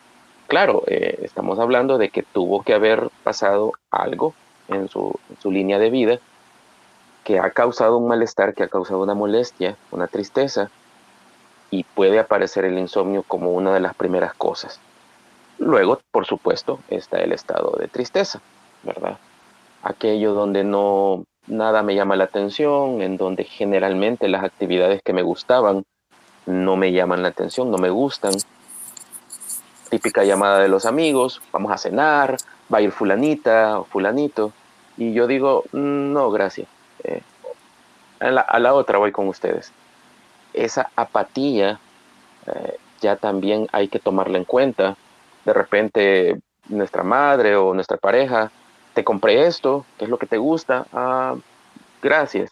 [0.47, 4.33] Claro, eh, estamos hablando de que tuvo que haber pasado algo
[4.67, 6.19] en su, en su línea de vida
[7.23, 10.69] que ha causado un malestar, que ha causado una molestia, una tristeza,
[11.69, 14.79] y puede aparecer el insomnio como una de las primeras cosas.
[15.59, 18.39] Luego, por supuesto, está el estado de tristeza,
[18.83, 19.17] ¿verdad?
[19.83, 25.21] Aquello donde no nada me llama la atención, en donde generalmente las actividades que me
[25.21, 25.83] gustaban
[26.45, 28.33] no me llaman la atención, no me gustan.
[29.89, 32.37] Típica llamada de los amigos, vamos a cenar,
[32.73, 34.51] va a ir fulanita o fulanito.
[34.97, 36.67] Y yo digo, mm, no, gracias.
[37.03, 37.21] Eh,
[38.19, 39.71] a, la, otra voy con ustedes.
[40.53, 41.79] Esa apatía
[42.47, 44.95] eh, ya también hay que tomarla en cuenta.
[45.45, 48.51] De repente nuestra madre o nuestra pareja,
[48.97, 50.87] te compré esto, ¿qué es lo que te gusta?
[50.91, 51.35] Ah,
[52.01, 52.51] gracias,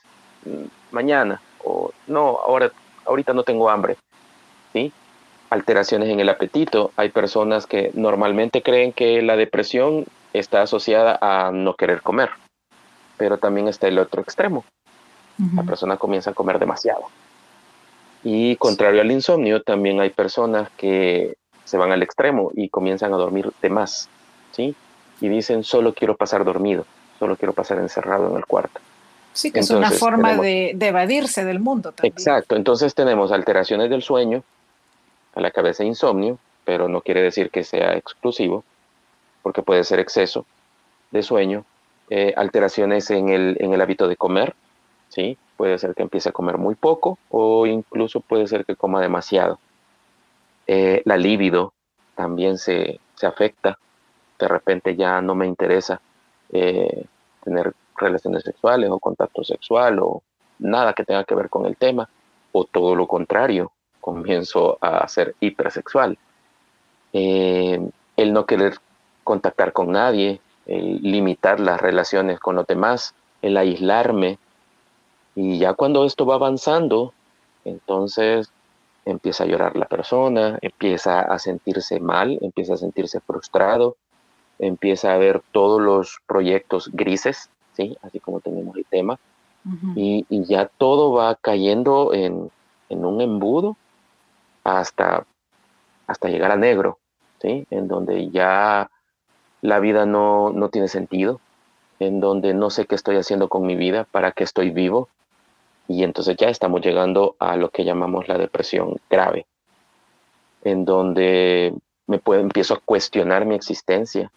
[0.91, 1.41] mañana.
[1.63, 2.71] O no, ahora
[3.03, 3.97] ahorita no tengo hambre,
[4.71, 4.93] ¿sí?
[5.49, 6.91] Alteraciones en el apetito.
[6.97, 12.29] Hay personas que normalmente creen que la depresión está asociada a no querer comer,
[13.17, 14.65] pero también está el otro extremo.
[15.55, 17.05] La persona comienza a comer demasiado.
[18.23, 23.17] Y contrario al insomnio, también hay personas que se van al extremo y comienzan a
[23.17, 24.09] dormir de más,
[24.51, 24.75] ¿sí?
[25.21, 26.85] Y dicen, solo quiero pasar dormido,
[27.19, 28.81] solo quiero pasar encerrado en el cuarto.
[29.33, 32.13] Sí, que es una forma de, evadirse del mundo también.
[32.13, 34.43] Exacto, entonces tenemos alteraciones del sueño,
[35.33, 38.63] a la cabeza insomnio, pero no quiere decir que sea exclusivo,
[39.43, 40.45] porque puede ser exceso
[41.11, 41.65] de sueño,
[42.09, 44.55] eh, alteraciones en el, en el hábito de comer,
[45.09, 45.37] ¿sí?
[45.57, 49.59] puede ser que empiece a comer muy poco o incluso puede ser que coma demasiado.
[50.67, 51.73] Eh, la libido
[52.15, 53.77] también se, se, afecta,
[54.39, 56.01] de repente ya no me interesa
[56.51, 57.05] eh,
[57.43, 60.21] tener relaciones sexuales o contacto sexual o
[60.59, 62.09] nada que tenga que ver con el tema,
[62.51, 66.17] o todo lo contrario, comienzo a ser hipersexual.
[67.13, 67.79] Eh,
[68.17, 68.77] el no querer
[69.23, 74.39] contactar con nadie, el limitar las relaciones con los demás, el aislarme.
[75.35, 77.13] Y ya cuando esto va avanzando,
[77.65, 78.51] entonces
[79.05, 83.97] empieza a llorar la persona, empieza a sentirse mal, empieza a sentirse frustrado,
[84.59, 87.97] empieza a ver todos los proyectos grises ¿sí?
[88.01, 89.19] Así como tenemos el tema.
[89.95, 92.51] y, ya todo va cayendo en,
[92.89, 93.77] un embudo
[94.63, 95.25] hasta,
[96.07, 96.99] hasta llegar a negro,
[97.41, 97.65] ¿sí?
[97.71, 98.89] En donde ya
[99.61, 101.39] la vida no, no tiene sentido,
[101.99, 105.09] en donde no sé qué estoy haciendo con mi vida, para qué estoy vivo,
[105.87, 109.47] y entonces ya estamos llegando a lo que llamamos la depresión grave,
[110.63, 111.73] en donde
[112.05, 114.31] me puedo, empiezo a cuestionar mi existencia,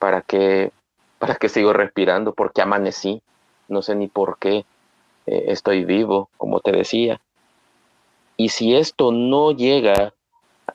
[0.00, 0.72] para qué,
[1.20, 2.32] ¿Para qué sigo respirando?
[2.32, 3.20] ¿Por qué amanecí?
[3.68, 4.64] No sé ni por qué
[5.26, 7.20] eh, estoy vivo, como te decía.
[8.38, 10.14] Y si esto no llega,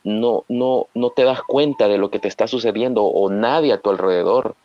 [0.03, 3.82] no, no, no te das cuenta de lo que te está sucediendo o nadie a
[3.82, 4.55] tu alrededor,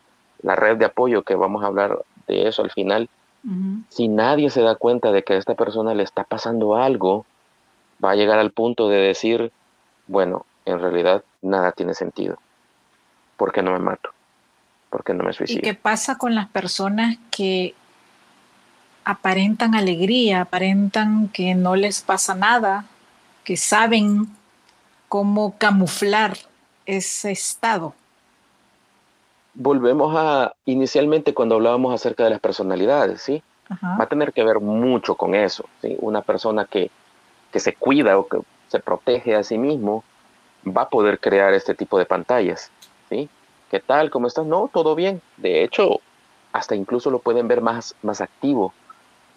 [0.43, 3.09] la red de apoyo, que vamos a hablar de eso al final,
[3.89, 7.25] si nadie se da cuenta de que a esta persona le está pasando algo,
[8.03, 9.51] va a llegar al punto de decir,
[10.05, 12.37] bueno, en realidad nada tiene sentido.
[13.35, 14.11] ¿Por qué no me mato?
[14.91, 15.59] Porque no me suicido.
[15.59, 17.73] ¿Y qué pasa con las personas que
[19.03, 22.85] aparentan alegría, aparentan que no les pasa nada,
[23.43, 24.27] que saben
[25.07, 26.37] cómo camuflar
[26.85, 27.95] ese estado?
[29.53, 33.41] Volvemos a inicialmente cuando hablábamos acerca de las personalidades, ¿sí?
[33.71, 35.95] Va a tener que ver mucho con eso, ¿sí?
[35.99, 36.91] Una persona que,
[37.53, 40.03] que se cuida o que se protege a sí mismo
[40.65, 42.69] va a poder crear este tipo de pantallas,
[43.09, 43.29] ¿sí?
[43.71, 44.09] ¿Qué tal?
[44.09, 44.45] ¿Cómo estás?
[44.45, 45.21] No, todo bien.
[45.37, 46.01] De hecho,
[46.51, 48.73] hasta incluso lo pueden ver más, más activo,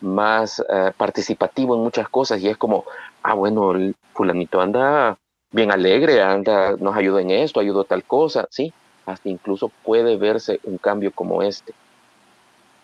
[0.01, 2.85] más eh, participativo en muchas cosas y es como,
[3.22, 5.16] ah, bueno, el fulanito anda
[5.53, 8.72] bien alegre, anda, nos ayuda en esto, ayudó tal cosa, ¿sí?
[9.07, 11.72] Hasta incluso puede verse un cambio como este.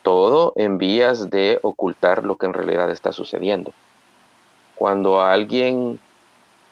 [0.02, 3.72] Todo en vías de ocultar lo que en realidad está sucediendo.
[4.76, 5.98] Cuando a alguien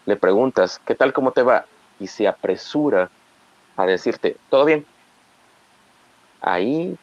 [0.07, 1.65] le preguntas, ¿qué tal, cómo te va?
[1.99, 3.11] Y se apresura
[3.79, 4.85] a decirte, ¿todo bien?
[6.41, 6.97] Ahí,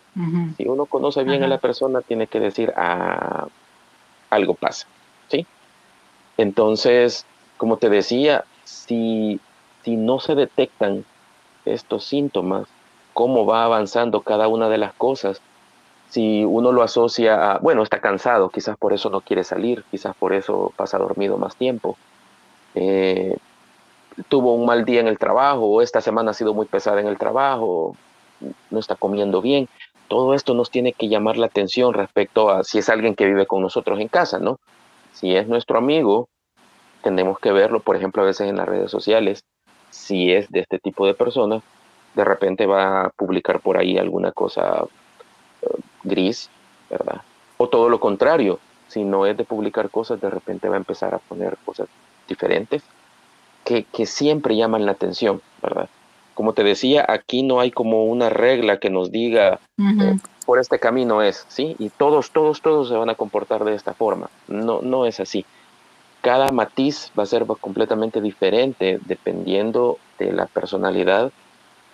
[0.57, 3.47] si uno conoce bien a la persona, tiene que decir, ah,
[4.29, 4.87] algo pasa,
[5.29, 5.45] ¿sí?
[6.37, 7.25] Entonces,
[7.57, 9.39] como te decía, si,
[9.83, 11.05] si no se detectan
[11.65, 12.67] estos síntomas,
[13.13, 15.41] cómo va avanzando cada una de las cosas,
[16.09, 20.15] si uno lo asocia a, bueno, está cansado, quizás por eso no quiere salir, quizás
[20.15, 21.97] por eso pasa dormido más tiempo,
[22.75, 23.37] eh,
[24.29, 27.07] tuvo un mal día en el trabajo, o esta semana ha sido muy pesada en
[27.07, 27.95] el trabajo,
[28.69, 29.67] no está comiendo bien.
[30.07, 33.47] Todo esto nos tiene que llamar la atención respecto a si es alguien que vive
[33.47, 34.59] con nosotros en casa, ¿no?
[35.13, 36.29] Si es nuestro amigo,
[37.01, 39.43] tenemos que verlo, por ejemplo, a veces en las redes sociales,
[39.89, 41.63] si es de este tipo de personas,
[42.13, 44.85] de repente va a publicar por ahí alguna cosa
[45.61, 45.67] eh,
[46.03, 46.49] gris,
[46.89, 47.21] ¿verdad?
[47.57, 51.15] O todo lo contrario, si no es de publicar cosas, de repente va a empezar
[51.15, 51.87] a poner cosas
[52.27, 52.83] diferentes
[53.65, 55.89] que, siempre llaman la atención, ¿verdad?
[56.33, 60.79] Como te decía, aquí no hay como una regla que nos diga eh, por este
[60.79, 61.75] camino es, ¿sí?
[61.79, 64.29] Y todos, todos, todos se van a comportar de esta forma.
[64.47, 65.45] No, no es así.
[66.21, 71.31] Cada matiz va a ser completamente diferente dependiendo de la personalidad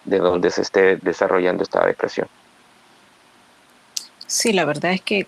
[0.06, 2.28] de donde se esté desarrollando esta depresión.
[4.26, 5.28] Sí, la verdad es que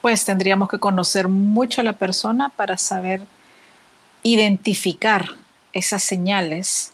[0.00, 3.22] pues tendríamos que conocer mucho a la persona para saber
[4.22, 5.30] identificar
[5.72, 6.92] esas señales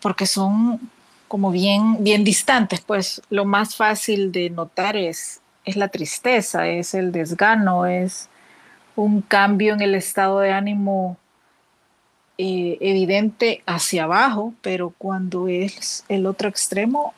[0.00, 0.80] porque son
[1.28, 6.94] como bien, bien distantes, pues lo más fácil de notar es, es la tristeza, es
[6.94, 8.28] el desgano, es
[8.96, 11.18] un cambio en el estado de ánimo
[12.38, 17.12] eh, evidente hacia abajo, pero cuando es el otro extremo,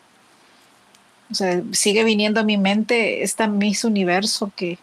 [1.31, 4.79] o sea, sigue viniendo a mi mente esta Miss Universo que,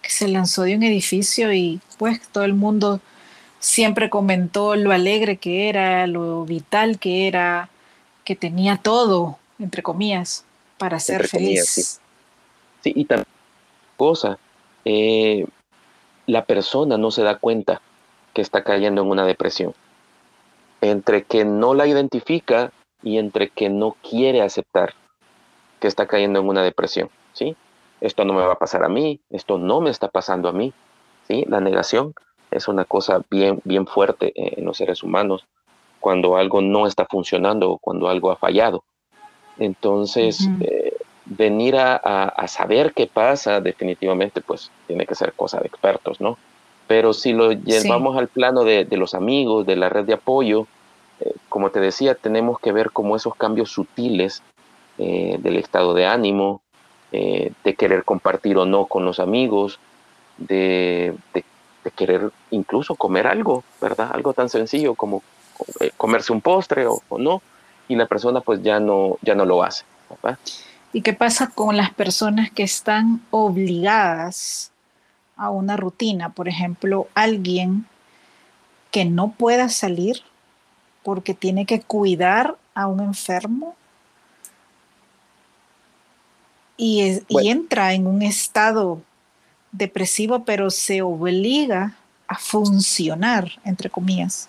[0.00, 3.02] que se lanzó de un edificio y pues todo el mundo
[3.62, 7.70] siempre comentó lo alegre que era, lo vital que era,
[8.24, 10.44] que tenía todo, entre comillas,
[10.78, 12.00] para ser feliz.
[12.82, 12.92] sí.
[12.96, 13.28] y también
[13.96, 14.38] cosa,
[14.84, 15.46] eh,
[16.26, 17.80] la persona no se da cuenta
[18.34, 19.74] que está cayendo en una depresión.
[20.80, 24.94] Entre que no la identifica y entre que no quiere aceptar
[25.78, 27.56] que está cayendo en una depresión, ¿sí?
[28.00, 30.72] Esto no me va a pasar a mí, esto no me está pasando a mí,
[31.28, 31.44] ¿sí?
[31.46, 32.14] La negación
[32.52, 35.46] es una cosa bien, bien fuerte en los seres humanos
[36.02, 38.82] cuando algo no está funcionando o cuando algo ha fallado.
[39.58, 46.20] Entonces, eh, venir a, saber qué pasa definitivamente, pues tiene que ser cosa de expertos,
[46.20, 46.36] ¿no?
[46.88, 50.66] Pero si lo llevamos al plano de, los amigos, de la red de apoyo,
[51.20, 54.42] eh, como te decía, tenemos que ver cómo esos cambios sutiles
[54.98, 56.60] eh, del estado de ánimo,
[57.12, 59.78] de querer compartir o no con los amigos,
[60.38, 61.44] de, de
[61.84, 64.10] de querer incluso comer algo, ¿verdad?
[64.12, 65.22] Algo tan sencillo como
[65.80, 67.42] eh, comerse un postre o, no,
[67.88, 69.84] y la persona pues ya no, ya no lo hace.
[70.92, 74.70] ¿Y qué pasa con las personas que están obligadas
[75.36, 76.30] a una rutina?
[76.30, 77.86] Por ejemplo, alguien
[78.90, 80.22] que no pueda salir
[81.02, 83.74] porque tiene que cuidar a un enfermo
[86.76, 89.00] y, y entra en un estado
[89.72, 91.96] depresivo, pero se obliga
[92.28, 94.48] a funcionar, entre comillas.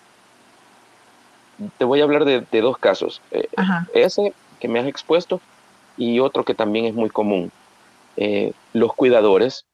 [1.77, 3.21] Te voy a hablar de, dos casos.
[3.31, 3.47] Eh,
[3.93, 5.41] ese que me has expuesto
[5.97, 7.51] y otro que también es muy común.
[8.17, 9.65] Eh, los cuidadores,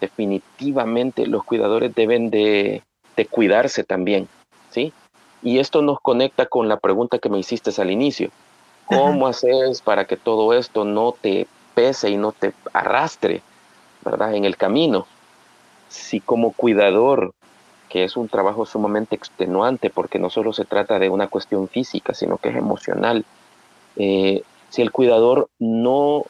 [0.00, 2.82] definitivamente los cuidadores deben de,
[3.30, 4.28] cuidarse también,
[4.70, 4.92] ¿sí?
[5.42, 8.30] Y esto nos conecta con la pregunta que me hiciste al inicio.
[8.86, 13.42] ¿Cómo haces para que todo esto no te pese y no te arrastre?
[14.10, 15.06] En el camino.
[15.88, 17.32] Si como cuidador,
[17.88, 22.14] que es un trabajo sumamente extenuante porque no solo se trata de una cuestión física,
[22.14, 23.24] sino que es emocional,
[23.96, 26.24] eh, si el cuidador no,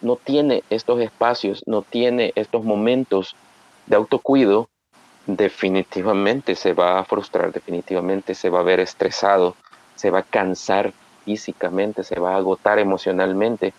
[0.00, 3.34] no tiene estos espacios, no tiene estos momentos
[3.86, 4.68] de autocuido,
[5.26, 9.56] definitivamente se va a frustrar, definitivamente se va a ver estresado,
[9.94, 10.92] se va a cansar
[11.24, 13.72] físicamente, se va a agotar emocionalmente.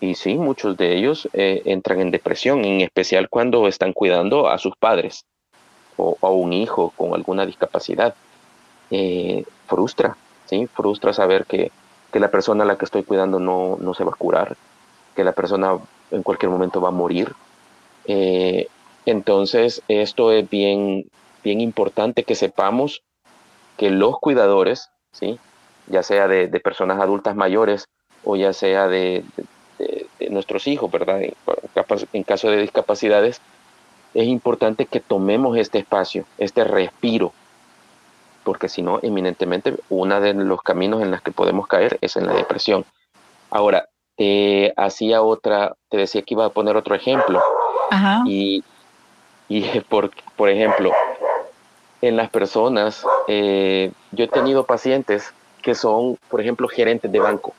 [0.00, 4.58] Y sí, muchos de ellos eh, entran en depresión, en especial cuando están cuidando a
[4.58, 5.24] sus padres
[5.96, 8.14] o a un hijo con alguna discapacidad.
[8.90, 10.66] Eh, frustra, ¿sí?
[10.66, 11.72] Frustra saber que,
[12.12, 14.56] que, la persona a la que estoy cuidando no, no, se va a curar,
[15.16, 15.78] que la persona
[16.10, 17.32] en cualquier momento va a morir.
[18.04, 18.68] Eh,
[19.06, 21.06] entonces, esto es bien,
[21.42, 23.02] bien importante que sepamos
[23.76, 25.38] que los cuidadores, ¿sí?
[25.86, 27.88] ya sea de, personas adultas mayores
[28.24, 29.24] o ya sea de,
[30.30, 31.22] nuestros hijos, ¿verdad?
[32.12, 33.40] En, caso de discapacidades,
[34.14, 37.32] es importante que tomemos este espacio, este respiro,
[38.44, 42.26] porque si no, eminentemente, uno de los caminos en los que podemos caer es en
[42.26, 42.84] la depresión.
[43.50, 47.42] Ahora, te hacía otra, te decía que iba a poner otro ejemplo.
[48.26, 48.62] Y
[49.48, 50.92] y por, por ejemplo,
[52.02, 57.54] en las personas, eh, yo he tenido pacientes que son, por ejemplo, gerentes de banco.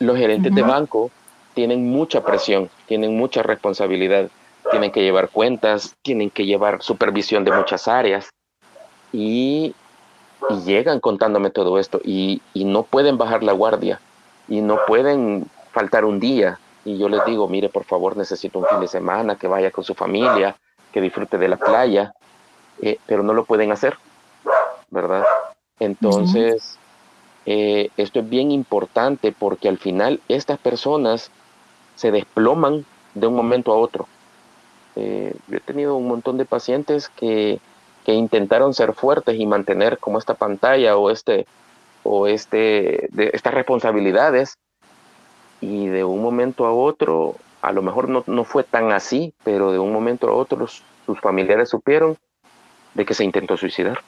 [0.00, 1.10] Los gerentes de banco
[1.54, 4.28] tienen mucha presión, tienen mucha responsabilidad,
[4.70, 8.30] tienen que llevar cuentas, tienen que llevar supervisión de muchas áreas
[9.12, 9.74] y,
[10.64, 14.00] llegan contándome todo esto y, y no pueden bajar la guardia
[14.48, 16.58] y no pueden faltar un día.
[16.84, 19.84] Y yo les digo, mire, por favor, necesito un fin de semana, que vaya con
[19.84, 20.56] su familia,
[20.92, 22.14] que disfrute de la playa,
[22.80, 23.98] eh, pero no lo pueden hacer,
[24.88, 25.24] ¿verdad?
[25.78, 26.78] Entonces,
[27.52, 31.32] eh, esto es bien importante porque al final estas personas
[31.96, 32.84] se desploman
[33.14, 34.06] de un momento a otro.
[34.94, 37.58] Eh, yo he tenido un montón de pacientes que,
[38.04, 41.44] que, intentaron ser fuertes y mantener como esta pantalla o este
[42.04, 44.54] o este de estas responsabilidades
[45.60, 49.72] y de un momento a otro, a lo mejor no, no fue tan así, pero
[49.72, 52.16] de un momento a otro sus familiares supieron
[52.94, 53.98] de que se intentó suicidar.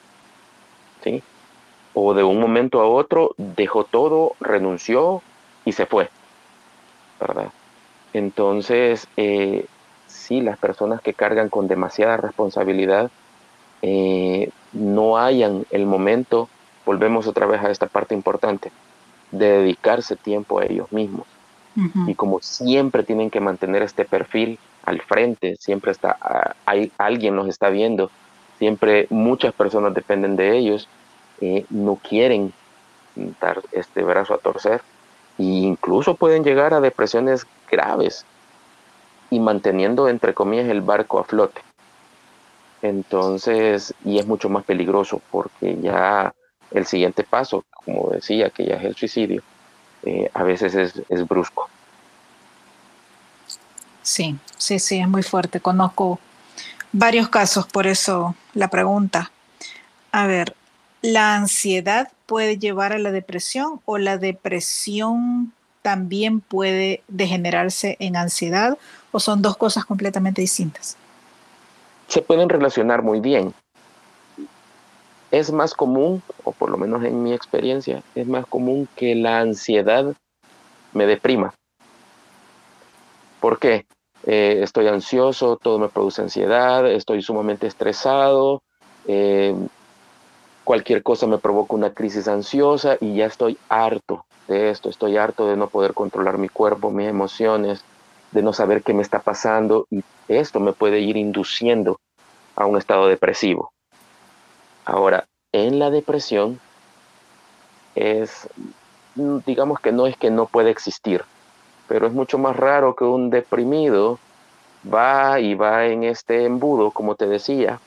[1.03, 1.21] ¿sí?
[1.93, 5.21] O de un momento a otro dejó todo, renunció
[5.65, 6.09] y se fue.
[7.19, 7.51] ¿verdad?
[8.13, 9.65] Entonces, eh,
[10.07, 13.11] sí, las personas que cargan con demasiada responsabilidad
[13.81, 16.49] eh, no hayan el momento,
[16.85, 18.71] volvemos otra vez a esta parte importante,
[19.31, 21.27] de dedicarse tiempo a ellos mismos.
[22.05, 27.47] Y como siempre tienen que mantener este perfil al frente, siempre está, hay, alguien los
[27.47, 28.11] está viendo,
[28.59, 30.87] siempre muchas personas dependen de ellos,
[31.69, 32.53] no quieren
[33.41, 34.81] dar este brazo a torcer
[35.37, 38.25] e incluso pueden llegar a depresiones graves
[39.29, 41.61] y manteniendo entre comillas el barco a flote.
[42.81, 46.33] Entonces, y es mucho más peligroso porque ya
[46.71, 49.41] el siguiente paso, como decía, que ya es el suicidio,
[50.03, 51.69] eh, a veces es, brusco.
[54.01, 55.61] Sí, sí, sí, es muy fuerte.
[55.61, 56.19] Conozco
[56.91, 59.31] varios casos, por eso la pregunta.
[60.11, 60.55] A ver,
[61.03, 68.79] ¿la ansiedad puede llevar a la depresión o la depresión también puede degenerarse en ansiedad
[69.11, 70.97] o son dos cosas completamente distintas?
[72.07, 73.53] Se pueden relacionar muy bien
[75.33, 79.39] es más común, o por lo menos en mi experiencia, es más común que la
[79.39, 80.13] ansiedad
[80.93, 81.55] me deprima.
[83.39, 83.87] ¿Por qué?
[84.27, 88.61] Eh, estoy ansioso, todo me produce ansiedad, estoy sumamente estresado,
[89.07, 89.55] eh,
[90.63, 95.47] cualquier cosa me provoca una crisis ansiosa y ya estoy harto de esto, estoy harto
[95.47, 97.83] de no poder controlar mi cuerpo, mis emociones,
[98.31, 101.99] de no saber qué me está pasando y esto me puede ir induciendo
[102.55, 103.71] a un estado depresivo.
[104.85, 106.59] Ahora, en la depresión
[107.95, 108.49] es,
[109.15, 111.23] digamos que no es que no puede existir,
[111.87, 114.19] pero es mucho más raro que un deprimido
[114.91, 117.79] va y va en este embudo, como te decía,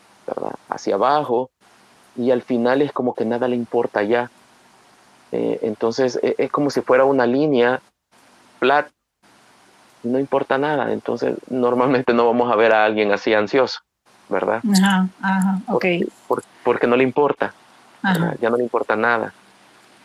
[0.68, 1.50] hacia abajo,
[2.16, 4.30] y al final es como que nada le importa ya.
[5.32, 7.80] Eh, entonces e, es, como si fuera una línea
[8.58, 8.88] flat,
[10.02, 10.92] no importa nada.
[10.92, 13.80] Entonces normalmente no vamos a ver a alguien así ansioso.
[14.28, 14.62] ¿verdad?
[14.72, 15.84] Ajá, ajá, ok.
[16.64, 17.54] Porque, no le importa,
[18.40, 19.32] ya no le importa nada.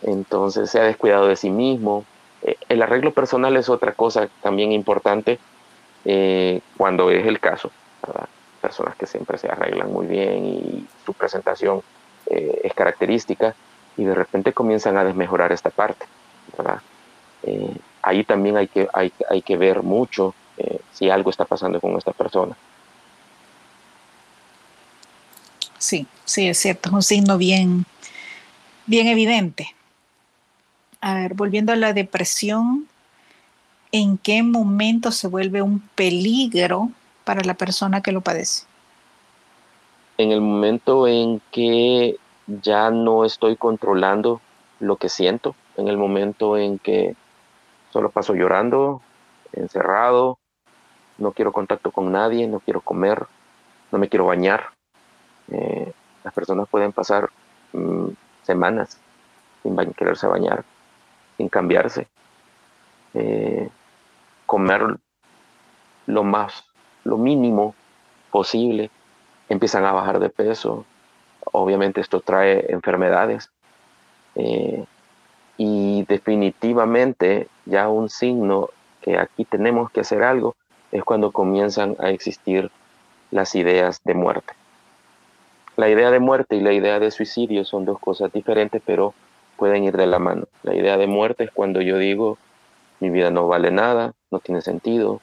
[0.04, 2.06] Entonces se ha descuidado de sí mismo.
[2.44, 5.40] Eh, el arreglo personal es otra cosa también importante
[6.06, 7.72] eh, cuando es el caso.
[8.62, 11.82] Personas que siempre se arreglan muy bien y su presentación
[12.32, 13.54] eh, es característica
[13.98, 16.06] y de repente comienzan a desmejorar esta parte.
[18.02, 20.34] ahí también hay que, hay, hay que ver mucho
[20.94, 22.56] si algo está pasando con esta persona.
[25.78, 27.86] Sí, sí, es cierto, es un signo bien,
[28.86, 29.76] bien evidente.
[31.02, 32.88] A ver, volviendo a la depresión,
[33.92, 36.92] ¿en qué momento se vuelve un peligro
[37.24, 38.66] para la persona que lo padece?
[40.22, 42.18] en el momento en que
[42.62, 44.42] ya no estoy controlando
[44.80, 47.16] lo que siento, en el momento en que
[47.92, 49.02] solo paso llorando,
[49.54, 50.38] encerrado,
[51.18, 53.28] no quiero contacto con nadie, no quiero comer,
[53.92, 54.72] no me quiero bañar.
[55.52, 55.94] Eh,
[56.24, 57.30] las personas pueden pasar
[57.74, 58.10] mm,
[58.44, 59.00] semanas
[59.64, 60.64] sin quererse bañar,
[61.38, 62.08] sin cambiarse,
[63.14, 63.70] eh,
[64.46, 64.98] comer
[66.08, 66.66] lo más,
[67.04, 67.76] lo mínimo
[68.32, 68.90] posible,
[69.50, 70.86] empiezan a bajar de peso.
[71.52, 73.50] Obviamente esto trae enfermedades.
[74.36, 74.86] Eh,
[75.58, 78.70] y definitivamente ya un signo
[79.02, 80.56] que aquí tenemos que hacer algo
[80.92, 82.72] es cuando comienzan a existir
[83.32, 84.54] las ideas de muerte.
[85.78, 89.14] La idea de muerte y la idea de suicidio son dos cosas diferentes, pero
[89.56, 90.48] pueden ir de la mano.
[90.64, 92.38] La idea de muerte es cuando yo digo,
[93.00, 95.22] mi vida no vale nada, no tiene sentido,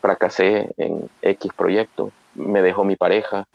[0.00, 3.46] fracasé en X proyecto, me dejó mi pareja,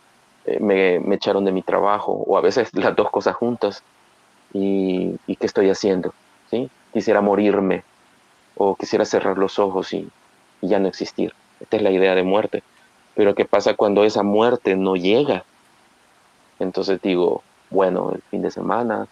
[0.46, 3.84] eh, me, echaron de mi trabajo, o a veces las dos cosas juntas,
[4.54, 6.14] y, qué estoy haciendo,
[6.50, 6.70] ¿sí?
[6.94, 7.84] Quisiera morirme,
[8.56, 10.08] o quisiera cerrar los ojos y,
[10.62, 11.34] y ya no existir.
[11.60, 12.62] Esta es la idea de muerte.
[13.16, 15.44] Pero ¿qué pasa cuando esa muerte no llega?
[16.60, 19.08] Entonces digo, bueno, el fin de semana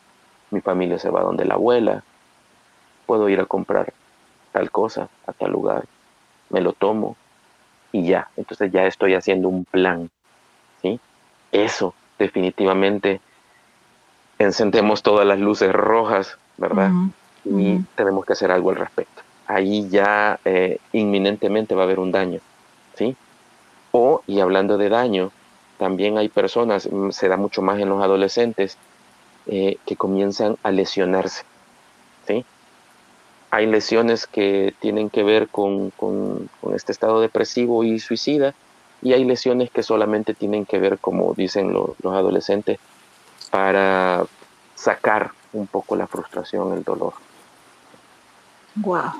[0.51, 2.03] mi familia se va donde la abuela,
[3.05, 3.93] puedo ir a comprar
[4.51, 5.85] tal cosa a tal lugar,
[6.49, 7.15] me lo tomo
[7.91, 10.09] y ya, entonces ya estoy haciendo un plan,
[10.81, 10.99] ¿sí?
[11.51, 13.19] Eso definitivamente
[14.39, 16.91] encendemos todas las luces rojas, ¿verdad?
[17.43, 19.21] Y tenemos que hacer algo al respecto.
[19.47, 22.39] Ahí ya eh, inminentemente va a haber un daño,
[22.95, 23.15] ¿sí?
[23.91, 25.31] O, y hablando de daño,
[25.77, 28.77] también hay personas, mm, se da mucho más en los adolescentes,
[29.47, 31.43] eh, que comienzan a lesionarse.
[32.27, 32.45] ¿sí?
[33.49, 35.91] Hay lesiones que tienen que ver con,
[36.75, 38.53] este estado depresivo y suicida,
[39.01, 42.79] y hay lesiones que solamente tienen que ver, como dicen los adolescentes,
[43.49, 44.23] para
[44.75, 47.13] sacar un poco la frustración, el dolor.
[48.75, 49.11] Wow.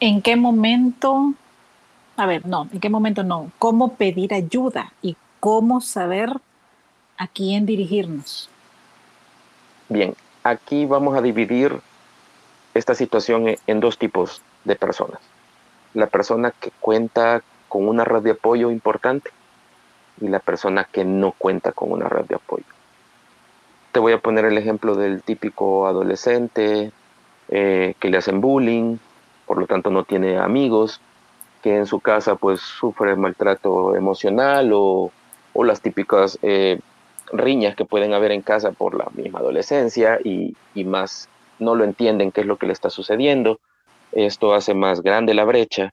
[0.00, 1.32] ¿En qué momento?
[2.16, 3.50] A ver, no, ¿en qué momento no?
[3.58, 6.30] ¿Cómo pedir ayuda y cómo saber
[7.16, 8.48] a quién dirigirnos?
[9.88, 11.80] Bien, aquí vamos a dividir
[12.74, 15.20] esta situación en dos tipos de personas.
[15.94, 17.42] La persona que cuenta
[17.74, 19.32] con una red de apoyo importante
[20.20, 22.62] y la persona que no cuenta con una red de apoyo.
[23.90, 26.92] Te voy a poner el ejemplo del típico adolescente
[27.48, 28.98] eh, que le hacen bullying,
[29.44, 31.00] por lo tanto no tiene amigos,
[31.64, 35.10] que en su casa pues sufre maltrato emocional o
[35.56, 36.78] las típicas eh,
[37.32, 40.54] riñas que pueden haber en casa por la misma adolescencia y,
[40.84, 43.58] más no lo entienden qué es lo que le está sucediendo.
[44.12, 45.92] Esto hace más grande la brecha,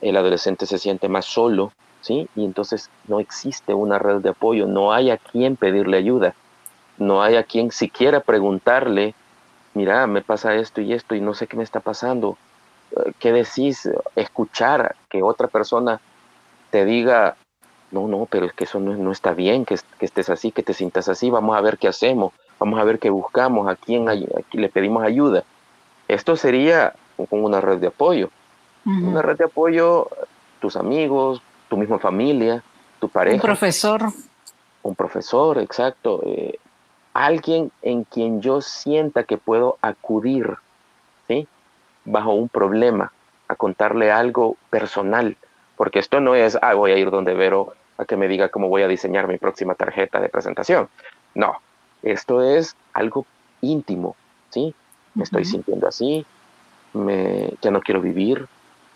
[0.00, 2.28] el adolescente se siente más solo, ¿sí?
[2.34, 6.34] Y entonces no existe una red de apoyo, no hay a quien pedirle ayuda,
[6.98, 9.14] no hay a quien siquiera preguntarle,
[9.74, 12.36] mira, me pasa esto y esto y no sé qué me está pasando,
[13.18, 13.88] ¿qué decís?
[14.16, 16.00] Escuchar que otra persona
[16.70, 17.36] te diga,
[17.90, 21.08] no, no, pero es que eso no, está bien, que, estés así, que te sientas
[21.08, 24.06] así, vamos a ver qué hacemos, vamos a ver qué buscamos, a quién,
[24.52, 25.44] le pedimos ayuda.
[26.08, 26.94] Esto sería
[27.28, 28.30] con una red de apoyo.
[28.84, 30.08] Una red de apoyo,
[30.60, 32.62] tus amigos, tu misma familia,
[32.98, 33.36] tu pareja.
[33.36, 34.02] Un profesor.
[34.82, 36.22] Un profesor, exacto.
[36.24, 36.58] Eh,
[37.12, 40.56] alguien en quien yo sienta que puedo acudir,
[41.28, 41.46] ¿sí?
[42.04, 43.12] Bajo un problema,
[43.48, 45.36] a contarle algo personal.
[45.76, 48.68] Porque esto no es, ah, voy a ir donde Vero a que me diga cómo
[48.68, 50.88] voy a diseñar mi próxima tarjeta de presentación.
[51.34, 51.56] No,
[52.02, 53.26] esto es algo
[53.60, 54.16] íntimo,
[54.48, 54.74] ¿sí?
[55.14, 56.24] Me estoy sintiendo así,
[56.94, 58.48] me, ya no quiero vivir,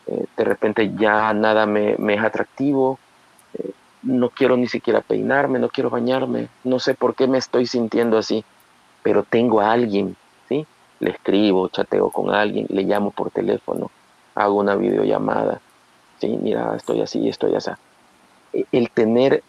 [0.07, 2.99] eh, de repente ya nada me, es atractivo,
[3.55, 3.71] eh,
[4.03, 8.19] no quiero ni siquiera peinarme, no quiero bañarme, no sé por qué me estoy sintiendo
[8.19, 8.45] así,
[9.03, 10.17] pero tengo a alguien,
[10.49, 10.67] ¿sí?
[11.01, 13.91] Le escribo, chateo con alguien, le llamo por teléfono,
[14.35, 15.61] hago una videollamada,
[16.21, 16.29] ¿sí?
[16.41, 17.71] Mira, estoy así, estoy así
[18.73, 19.43] el tener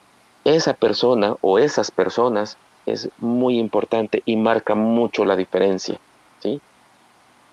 [0.43, 5.99] esa persona o esas personas es muy importante y marca mucho la diferencia.
[6.39, 6.61] ¿sí?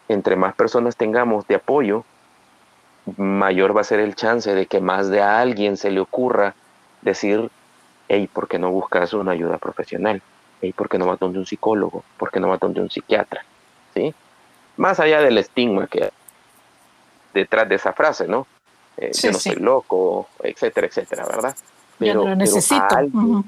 [0.09, 2.05] Entre más personas tengamos de apoyo,
[3.16, 6.55] mayor va a ser el chance de que más de a alguien se le ocurra
[7.03, 7.50] decir,
[8.09, 10.22] hey, ¿por qué no buscas una ayuda profesional?
[10.61, 12.05] Hey, ¿por qué no vas donde un psicólogo?
[12.16, 13.44] ¿Por qué no vas donde un psiquiatra?
[13.94, 14.14] ¿Sí?
[14.76, 16.11] Más allá del estigma que
[17.34, 18.46] detrás de esa frase, ¿no?
[18.96, 21.57] Eh, yo no soy loco, etcétera, etcétera, ¿verdad?
[21.98, 22.84] Pero, lo necesito.
[22.84, 23.42] a,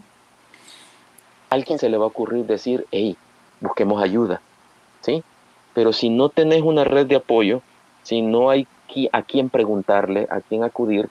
[1.51, 3.17] alguien, se le va a ocurrir decir, hey,
[3.61, 4.41] busquemos ayuda,
[5.03, 5.23] ¿sí?
[5.75, 7.63] Pero si no tenés una red de apoyo,
[8.03, 8.67] si no hay
[9.13, 11.09] a quién preguntarle, a quién acudir,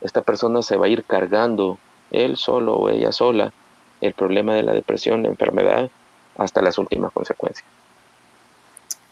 [0.00, 1.78] esta persona se va a ir cargando
[2.10, 3.52] él solo o ella sola,
[4.00, 5.90] el problema de la depresión, la enfermedad,
[6.36, 7.66] hasta las últimas consecuencias.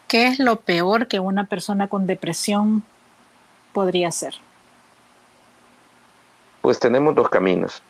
[0.09, 2.83] ¿Qué es lo peor que una persona con depresión
[3.73, 4.35] podría hacer?
[6.61, 7.83] Pues tenemos dos caminos.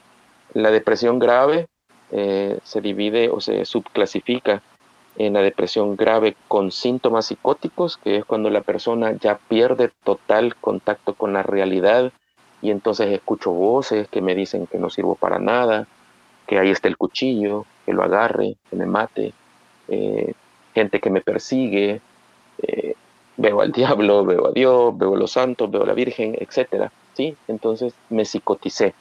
[0.55, 1.67] La depresión grave
[2.13, 4.63] eh, se divide o se subclasifica
[5.17, 10.57] en la depresión grave con síntomas psicóticos, que es cuando la persona ya pierde total
[10.57, 12.13] contacto con la realidad
[12.61, 15.87] y entonces escucho voces que me dicen que no sirvo para nada,
[16.47, 19.33] que ahí está el cuchillo, que lo agarre, que me mate,
[19.89, 20.33] eh,
[20.75, 22.01] gente que me persigue,
[22.63, 22.95] eh,
[23.37, 26.91] veo al diablo, veo a Dios, veo a los santos, veo a la Virgen, etc.
[27.13, 27.37] ¿sí?
[27.49, 28.95] Entonces me psicoticé.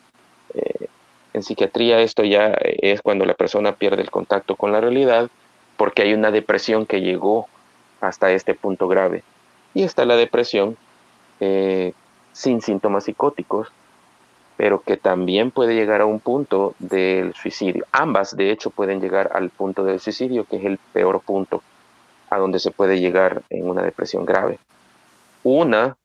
[0.54, 0.88] Eh,
[1.34, 5.32] en psiquiatría esto ya es cuando la persona pierde el contacto con la realidad
[5.84, 7.50] porque hay una depresión que llegó
[8.00, 9.22] hasta este punto grave.
[9.74, 10.78] Y está la depresión
[12.32, 13.68] sin síntomas psicóticos,
[14.56, 17.86] pero que también puede llegar a un punto del suicidio.
[17.92, 21.62] Ambas, de hecho, pueden llegar al punto del suicidio, que es el peor punto
[22.30, 24.60] a donde se puede llegar en una depresión grave.
[25.44, 25.98] Una,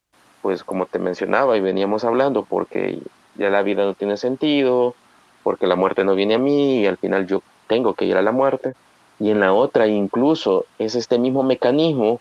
[0.43, 2.99] pues como te mencionaba y veníamos hablando, porque
[3.37, 4.97] ya la vida no tiene sentido,
[5.45, 8.23] porque la muerte no viene a mí y al final yo tengo que ir a
[8.23, 8.75] la muerte.
[9.21, 12.21] Y en la otra incluso es este mismo mecanismo,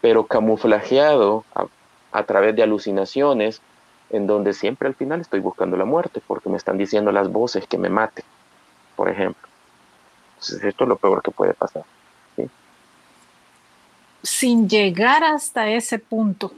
[0.00, 1.44] pero camuflajeado
[2.12, 3.60] a, través de alucinaciones
[4.10, 7.66] en donde siempre al final estoy buscando la muerte porque me están diciendo las voces
[7.66, 8.24] que me mate,
[8.96, 9.48] por ejemplo.
[10.34, 11.84] Entonces esto es lo peor que puede pasar.
[14.22, 16.52] Sin llegar hasta ese punto,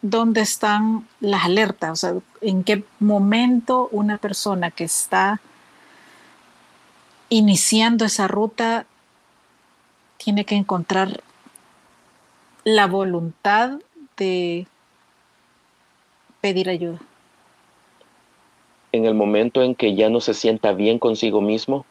[0.00, 1.90] ¿dónde están las alertas?
[1.90, 5.40] O sea, ¿en qué momento una persona que está
[7.32, 8.84] iniciando esa ruta
[10.18, 11.22] tiene que encontrar
[12.62, 13.80] la voluntad
[14.18, 14.66] de
[16.42, 16.98] pedir ayuda?
[18.92, 21.86] En el momento en que ya no se sienta bien consigo mismo,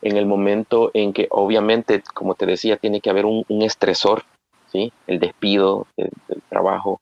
[0.00, 4.22] en el momento en que obviamente, como te decía, tiene que haber un, estresor,
[4.70, 4.92] ¿sí?
[5.08, 6.12] el despido del,
[6.48, 7.00] trabajo,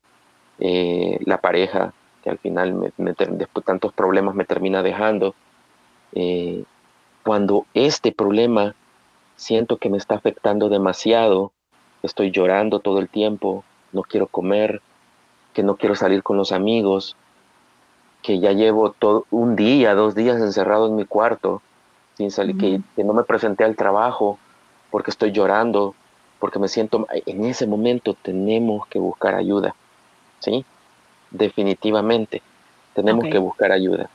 [0.60, 1.92] eh, la pareja,
[2.24, 5.34] que al final después de tantos problemas me termina dejando.
[6.14, 6.64] Eh,
[7.22, 8.74] cuando este problema
[9.36, 11.52] siento que me está afectando demasiado,
[12.02, 14.80] estoy llorando todo el tiempo, no quiero comer,
[15.52, 17.16] que no quiero salir con los amigos,
[18.22, 21.62] que ya llevo todo un día, dos días encerrado en mi cuarto,
[22.14, 24.38] sin salir, que, no me presenté al trabajo
[24.90, 25.94] porque estoy llorando,
[26.38, 29.74] porque me siento, en ese momento tenemos que buscar ayuda,
[30.40, 30.64] ¿sí?
[31.30, 32.42] Definitivamente,
[32.94, 34.10] tenemos que buscar ayuda.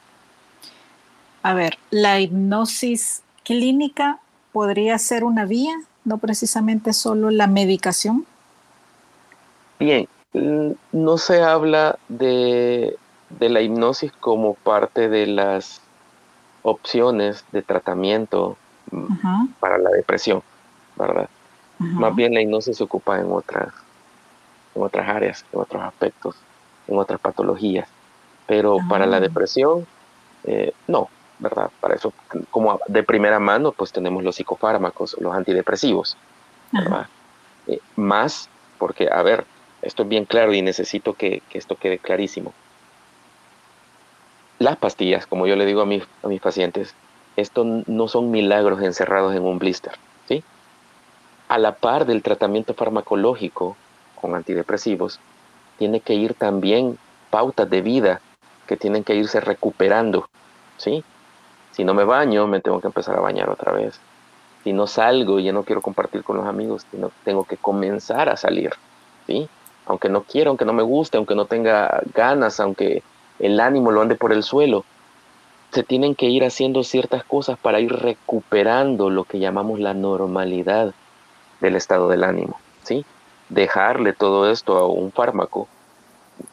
[1.47, 4.19] A ver, la hipnosis clínica
[4.51, 8.25] podría ser una vía, no precisamente solo la medicación.
[9.79, 12.97] Bien, Mm, no se habla de,
[13.39, 15.81] la hipnosis como parte de las
[16.61, 18.57] opciones de tratamiento
[18.91, 20.43] mm, para la depresión,
[20.95, 21.29] ¿verdad?
[21.79, 23.69] Más bien la hipnosis se ocupa en otras,
[24.73, 26.35] en otras áreas, en otros aspectos,
[26.87, 27.87] en otras patologías.
[28.47, 29.19] Pero para la ah.
[29.19, 29.85] depresión,
[30.43, 31.09] eh, no,
[31.39, 31.69] ¿verdad?
[31.79, 32.13] Para eso,
[32.51, 36.17] como de primera mano, pues tenemos los psicofármacos, los antidepresivos,
[36.71, 37.07] ¿verdad?
[37.67, 39.45] Eh, más porque, a ver,
[39.81, 42.53] esto es bien claro y necesito que, esto quede clarísimo.
[44.59, 46.95] Las pastillas, como yo le digo a mis, a mis pacientes,
[47.35, 49.93] esto no son milagros encerrados en un blister.
[50.27, 50.43] ¿sí?
[51.47, 53.77] A la par del tratamiento farmacológico
[54.19, 55.19] con antidepresivos,
[55.77, 56.97] tiene que ir también
[57.29, 58.21] pautas de vida
[58.65, 60.27] que tienen que irse recuperando.
[60.77, 61.03] ¿sí?
[61.77, 63.97] Si no me baño, me tengo que empezar a bañar otra vez.
[64.65, 66.85] Si no salgo ya no quiero compartir con los amigos,
[67.23, 68.73] tengo que comenzar a salir.
[69.27, 69.47] ¿sí?
[69.87, 73.03] aunque no quiera, aunque no me guste, aunque no tenga ganas, aunque
[73.39, 74.83] el ánimo lo ande por el suelo.
[75.71, 80.93] Se tienen que ir haciendo ciertas cosas para ir recuperando lo que llamamos la normalidad
[81.59, 83.05] del estado del ánimo, ¿sí?
[83.49, 85.67] Dejarle todo esto a un fármaco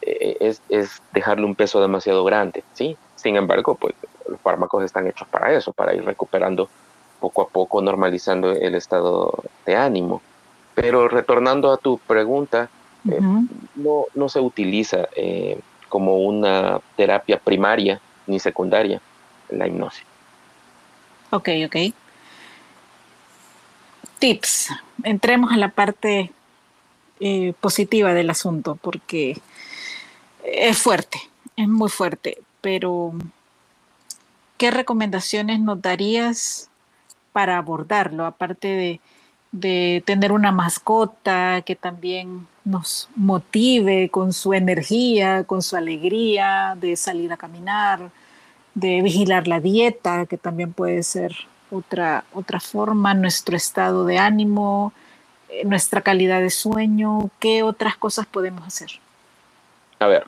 [0.01, 2.97] eh, es, es, dejarle un peso demasiado grande, ¿sí?
[3.15, 3.95] Sin embargo, pues
[4.27, 6.69] los fármacos están hechos para eso, para ir recuperando
[7.19, 10.21] poco a poco, normalizando el estado de ánimo.
[10.73, 12.69] Pero retornando a tu pregunta,
[13.09, 13.19] eh,
[13.75, 15.59] no, no, se utiliza eh,
[15.89, 19.01] como una terapia primaria ni secundaria
[19.49, 20.05] la hipnosis.
[21.31, 21.75] Ok, ok.
[24.19, 24.69] Tips.
[25.03, 26.31] Entremos a la parte
[27.19, 29.37] eh, positiva del asunto porque
[30.43, 31.19] es fuerte,
[31.55, 33.13] es muy fuerte, pero
[34.57, 36.69] ¿qué recomendaciones nos darías
[37.33, 38.25] para abordarlo?
[38.25, 38.99] Aparte
[39.51, 46.95] de tener una mascota que también nos motive con su energía, con su alegría, de
[46.95, 48.09] salir a caminar,
[48.73, 51.33] de vigilar la dieta, que también puede ser
[51.71, 54.93] otra, otra forma, nuestro estado de ánimo,
[55.49, 58.89] eh, nuestra calidad de sueño, ¿qué otras cosas podemos hacer?
[59.99, 60.27] A ver,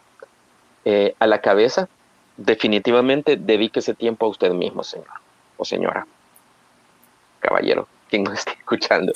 [0.86, 1.90] eh, a la cabeza,
[2.38, 5.08] definitivamente dedique ese tiempo a usted mismo, señor
[5.58, 6.06] o señora,
[7.40, 9.12] caballero, quien nos esté escuchando.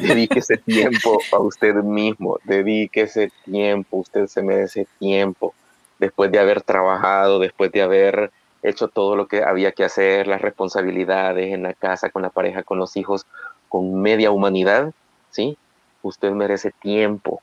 [0.00, 5.54] Dedique ese tiempo a usted mismo, dedique ese tiempo, usted se merece tiempo,
[5.98, 8.30] después de haber trabajado, después de haber
[8.62, 12.62] hecho todo lo que había que hacer, las responsabilidades en la casa, con la pareja,
[12.62, 13.26] con los hijos,
[13.68, 14.92] con media humanidad,
[15.30, 15.56] ¿sí?
[16.02, 17.40] Usted merece tiempo,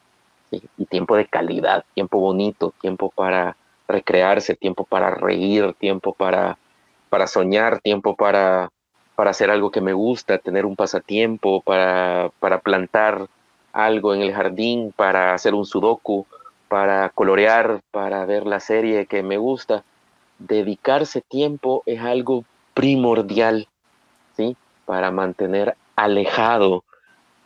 [0.52, 3.58] y tiempo de calidad, tiempo bonito, tiempo para
[3.88, 6.58] recrearse, tiempo para reír, tiempo para,
[7.10, 8.70] para soñar, tiempo para,
[9.16, 13.28] para hacer algo que me gusta, tener un pasatiempo, para, para plantar
[13.74, 16.26] algo en el jardín, para hacer un sudoku,
[16.68, 19.84] para colorear, para ver la serie que me gusta
[20.40, 23.68] dedicarse tiempo es algo primordial,
[24.36, 24.56] ¿sí?
[24.86, 26.84] Para mantener alejado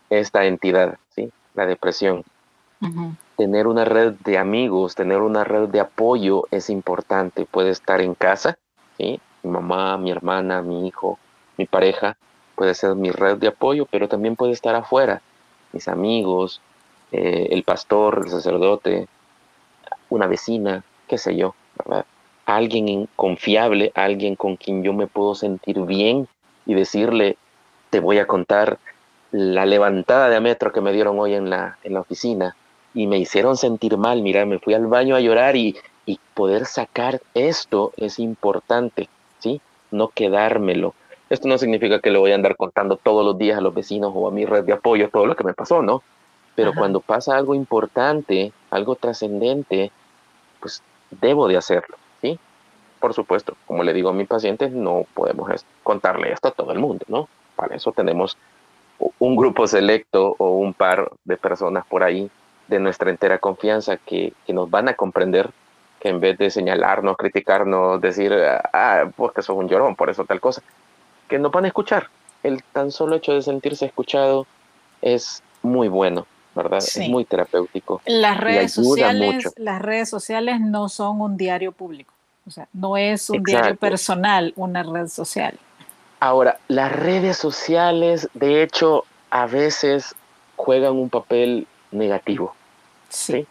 [0.10, 1.32] esta entidad, ¿sí?
[1.54, 2.24] La depresión.
[3.40, 7.46] Tener una red de amigos, tener una red de apoyo es importante.
[7.46, 8.58] Puede estar en casa.
[8.98, 11.18] Mi mamá, mi hermana, mi hijo,
[11.56, 12.18] mi pareja,
[12.56, 15.22] puede ser mi red de apoyo, pero también puede estar afuera,
[15.72, 16.60] mis amigos,
[17.14, 19.08] eh, el pastor, el sacerdote,
[20.10, 22.06] una vecina, qué sé yo, ¿verdad?
[22.46, 26.28] alguien confiable, alguien con quien yo me puedo sentir bien
[26.66, 27.38] y decirle,
[27.90, 28.80] te voy a contar
[29.32, 32.58] la levantada de metro que me dieron hoy en la, en la oficina
[32.94, 36.66] y me hicieron sentir mal, mira, me fui al baño a llorar y, y poder
[36.66, 39.10] sacar esto es importante,
[39.40, 39.62] ¿sí?
[39.92, 40.94] No quedármelo.
[41.30, 44.12] Esto no significa que le voy a andar contando todos los días a los vecinos
[44.16, 46.02] o a mi red de apoyo todo lo que me pasó, ¿no?
[46.56, 49.92] Pero cuando pasa algo importante, algo trascendente,
[50.60, 51.96] pues debo de hacerlo
[53.00, 55.50] por supuesto, como le digo a mis pacientes, no podemos
[55.84, 57.30] contarle esto a todo el mundo, ¿no?
[57.56, 58.38] Para eso tenemos
[59.20, 62.30] un grupo selecto o un par de personas por ahí
[62.70, 65.50] de nuestra entera confianza que, nos van a comprender,
[66.00, 70.24] que en vez de señalarnos, criticarnos, decir, ah, pues que sos un llorón, por eso
[70.26, 70.62] tal cosa,
[71.28, 72.08] que nos van a escuchar.
[72.42, 74.48] El tan solo hecho de sentirse escuchado
[75.02, 76.78] es muy bueno, ¿verdad?
[76.78, 78.02] Es muy terapéutico.
[78.06, 82.14] Las redes, sociales, las redes sociales no son un diario público.
[82.48, 85.60] O sea, no es un diario personal, una red social.
[86.20, 90.16] Ahora, las redes sociales, de hecho, a veces
[90.56, 92.56] juegan un papel negativo.
[93.10, 93.47] Sí.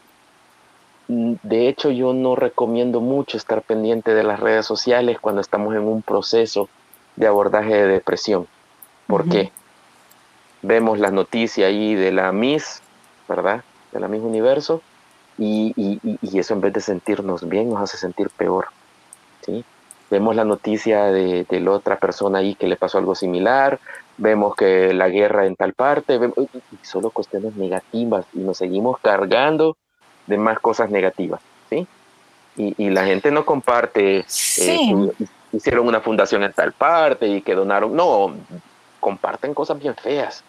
[1.08, 5.74] Mm, de hecho, yo no recomiendo mucho estar pendiente de las redes sociales cuando estamos
[5.74, 6.68] en un proceso
[7.16, 8.46] de abordaje de depresión.
[9.06, 9.50] ¿Por qué?
[10.62, 12.82] Vemos la noticia ahí de la Miss,
[13.28, 13.64] ¿verdad?
[13.92, 14.82] De la Miss Universo,
[15.38, 18.66] y, y, eso en vez de sentirnos bien nos hace sentir peor.
[20.10, 23.78] Vemos la noticia de, la otra persona ahí que le pasó algo similar,
[24.16, 26.18] vemos que la guerra en tal parte,
[26.82, 29.76] solo cuestiones negativas y nos seguimos cargando
[30.26, 31.86] de más cosas negativas, ¿sí?
[32.56, 35.12] Y, la gente no comparte, eh,
[35.52, 38.34] hicieron una fundación en tal parte y que donaron, no,
[38.98, 40.42] comparten cosas bien feas.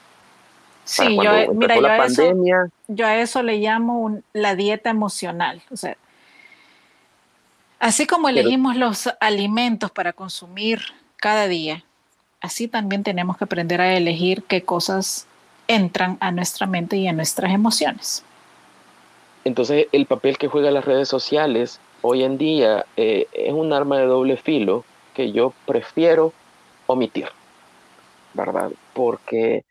[0.86, 2.34] Sí, yo, mira, yo, a eso,
[2.88, 5.96] yo a eso le llamo la dieta emocional, o sea,
[7.80, 10.82] Así como elegimos los alimentos para consumir
[11.16, 11.86] cada día,
[12.42, 15.28] así también tenemos que aprender a elegir qué cosas
[15.68, 18.26] entran a nuestra mente y a nuestras emociones.
[19.46, 23.98] Entonces, el papel que juegan las redes sociales hoy en día eh, es un arma
[23.98, 26.34] de doble filo que yo prefiero
[26.88, 27.30] omitir,
[28.34, 28.72] ¿verdad?
[28.94, 29.64] Porque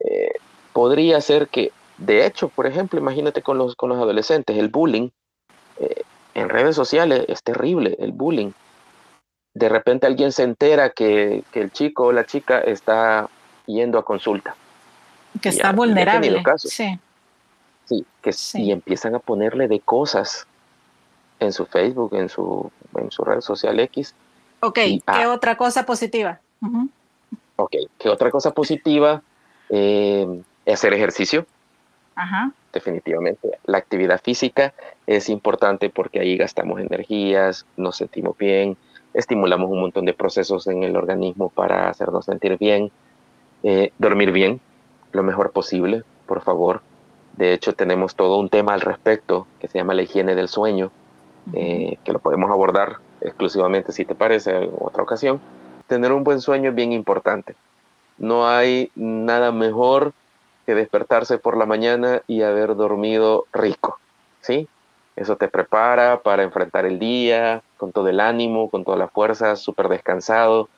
[0.00, 0.32] eh,
[0.72, 5.10] podría ser que, de hecho, por ejemplo, imagínate con los, con los adolescentes, el bullying,
[5.78, 6.02] eh,
[6.34, 8.52] en redes sociales es terrible el bullying.
[9.54, 13.28] De repente alguien se entera que, el chico o la chica está
[13.66, 14.56] yendo a consulta.
[15.40, 16.42] Que está vulnerable.
[16.56, 16.98] Sí.
[17.84, 20.46] Sí, que y empiezan a ponerle de cosas
[21.40, 24.14] en su Facebook, en su, en su red social X.
[24.60, 25.32] Ok, ¿qué ah.
[25.32, 26.40] otra cosa positiva?
[27.56, 29.22] Ok, ¿qué otra cosa positiva?
[29.68, 31.46] Eh, hacer ejercicio.
[32.14, 33.58] Ajá definitivamente.
[33.64, 34.72] La actividad física
[35.06, 38.76] es importante porque ahí gastamos energías, nos sentimos bien,
[39.14, 42.90] estimulamos un montón de procesos en el organismo para hacernos sentir bien.
[43.62, 44.60] Eh, dormir bien,
[45.12, 46.82] lo mejor posible, por favor.
[47.36, 50.90] De hecho, tenemos todo un tema al respecto que se llama la higiene del sueño,
[51.52, 55.40] eh, que lo podemos abordar exclusivamente, si te parece, en otra ocasión.
[55.86, 57.54] Tener un buen sueño es bien importante.
[58.18, 60.12] No hay nada mejor
[60.66, 63.98] que despertarse por la mañana y haber dormido rico,
[64.40, 64.68] ¿sí?
[65.16, 69.56] Eso te prepara para enfrentar el día con todo el ánimo, con toda la fuerza,
[69.56, 70.68] súper descansado.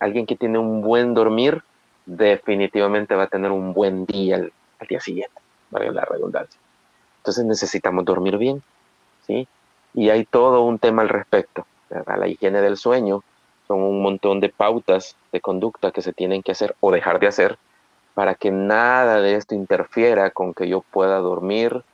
[0.00, 1.62] Alguien que tiene un buen dormir
[2.06, 4.52] definitivamente va a tener un buen día al,
[4.88, 5.40] día siguiente,
[5.70, 6.58] vale la redundancia.
[7.18, 8.62] Entonces necesitamos dormir bien,
[9.26, 9.46] ¿sí?
[9.92, 11.66] Y hay todo un tema al respecto.
[11.90, 13.22] La higiene del sueño
[13.66, 17.26] son un montón de pautas de conducta que se tienen que hacer o dejar de
[17.26, 17.58] hacer
[18.18, 21.84] para que nada de esto interfiera con que yo pueda dormir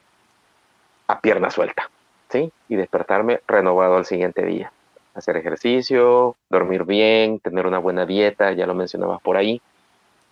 [1.07, 1.91] a pierna suelta,
[2.31, 2.51] ¿sí?
[2.67, 4.73] Y despertarme renovado al siguiente día.
[5.13, 9.61] Hacer ejercicio, dormir bien, tener una buena dieta, ya lo mencionabas por ahí.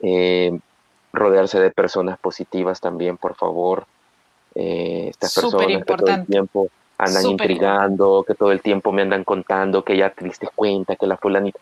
[0.01, 0.59] Eh,
[1.13, 3.85] rodearse de personas positivas también, por favor.
[4.55, 9.25] Eh, estas personas que todo el tiempo andan intrigando, que todo el tiempo me andan
[9.25, 11.61] contando que ya te diste cuenta, que la fulanita...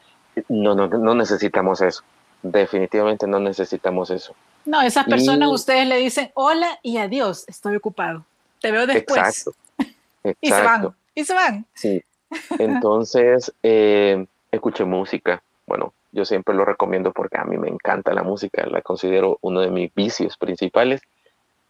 [0.49, 2.05] No, no, no necesitamos eso.
[2.43, 4.35] Definitivamente no necesitamos eso.
[4.65, 8.25] No, esas personas ustedes le dicen hola y adiós, estoy ocupado.
[8.61, 9.19] Te veo después.
[9.19, 9.55] Exacto.
[10.41, 10.95] y se van.
[11.15, 11.67] Y se van.
[11.75, 12.03] Sí.
[12.59, 15.43] Entonces, eh, escuché música.
[15.67, 19.61] Bueno, yo siempre lo recomiendo porque a mí me encanta la música, la considero uno
[19.61, 21.01] de mis vicios principales.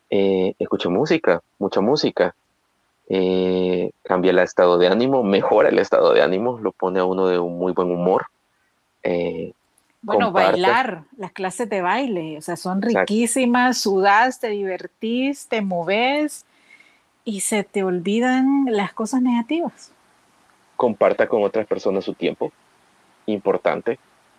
[0.09, 2.35] Eh, escuché música, mucha música.
[3.09, 7.27] Eh, cambia el estado de ánimo, mejora el estado de ánimo, lo pone a uno
[7.27, 8.27] de un muy buen humor.
[9.03, 9.53] Eh,
[10.03, 16.47] bueno, bailar, las clases de baile, o sea, son riquísimas, sudás, te divertís, te moves
[17.25, 19.93] y se te olvidan las cosas negativas.
[20.77, 22.51] Comparta con otras personas su tiempo,
[23.27, 23.99] importante.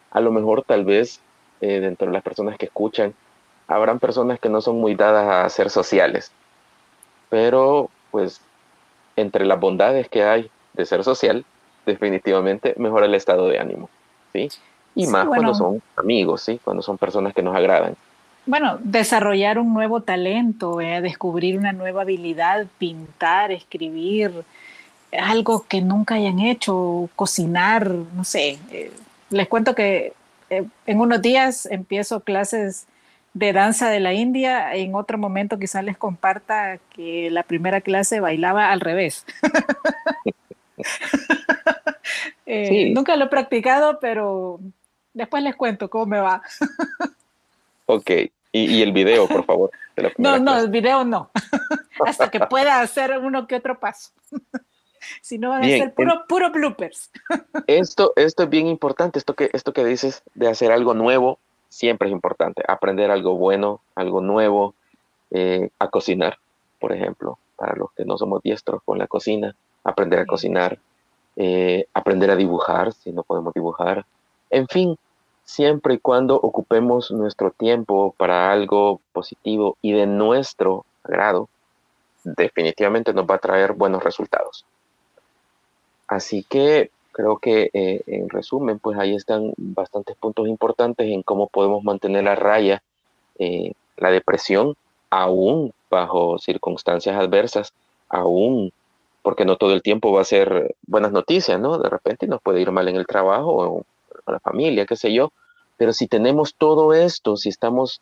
[0.09, 1.21] A lo mejor tal vez
[1.61, 3.13] eh, dentro de las personas que escuchan,
[3.67, 6.31] habrán personas que no son muy dadas a ser sociales,
[7.29, 8.41] pero pues
[9.15, 11.45] entre las bondades que hay de ser social,
[11.85, 13.89] definitivamente mejora el estado de ánimo,
[14.33, 14.49] ¿sí?
[14.95, 16.59] Y más cuando son amigos, ¿sí?
[16.63, 17.95] Cuando son personas que nos agradan.
[18.45, 24.31] Bueno, desarrollar un nuevo talento, eh, descubrir una nueva habilidad, pintar, escribir,
[25.11, 28.57] algo que nunca hayan hecho, cocinar, no sé.
[28.71, 28.91] Eh,
[29.29, 30.13] les cuento que
[30.49, 32.87] eh, en unos días empiezo clases
[33.33, 34.73] de danza de la India.
[34.73, 39.25] En otro momento quizás les comparta que la primera clase bailaba al revés.
[42.93, 44.59] Nunca lo he practicado, pero
[45.13, 46.41] Después les cuento cómo me va.
[47.85, 48.11] ok,
[48.51, 49.71] y, el video, por favor.
[50.17, 51.29] no, no, el video no.
[52.05, 54.11] Hasta que pueda hacer uno que otro paso.
[55.21, 57.11] si no, van a ser puro, puro bloopers.
[57.67, 61.39] esto, esto es bien importante, esto que, esto que dices de hacer algo nuevo,
[61.69, 62.63] siempre es importante.
[62.67, 64.75] Aprender algo bueno, algo nuevo,
[65.31, 66.37] eh, a cocinar,
[66.79, 70.77] por ejemplo, para los que no somos diestros con la cocina, aprender a cocinar,
[71.37, 74.05] eh, aprender a dibujar, si no podemos dibujar,
[74.51, 74.97] en fin,
[75.43, 81.49] siempre y cuando ocupemos nuestro tiempo para algo positivo y de nuestro agrado,
[82.23, 84.65] definitivamente nos va a traer buenos resultados.
[86.07, 91.47] Así que creo que eh, en resumen, pues ahí están bastantes puntos importantes en cómo
[91.47, 92.81] podemos mantener a raya
[93.39, 94.75] eh, la depresión,
[95.09, 97.73] aún bajo circunstancias adversas,
[98.09, 98.71] aún
[99.21, 101.77] porque no todo el tiempo va a ser buenas noticias, ¿no?
[101.77, 103.85] De repente nos puede ir mal en el trabajo
[104.31, 105.31] la familia, qué sé yo.
[105.77, 108.01] Pero si tenemos todo esto, si estamos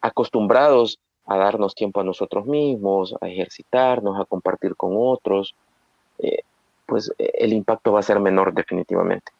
[0.00, 5.54] acostumbrados a darnos tiempo a nosotros mismos, a ejercitarnos, a compartir con otros,
[6.18, 6.42] eh,
[6.86, 9.30] pues eh, el impacto va a ser menor definitivamente.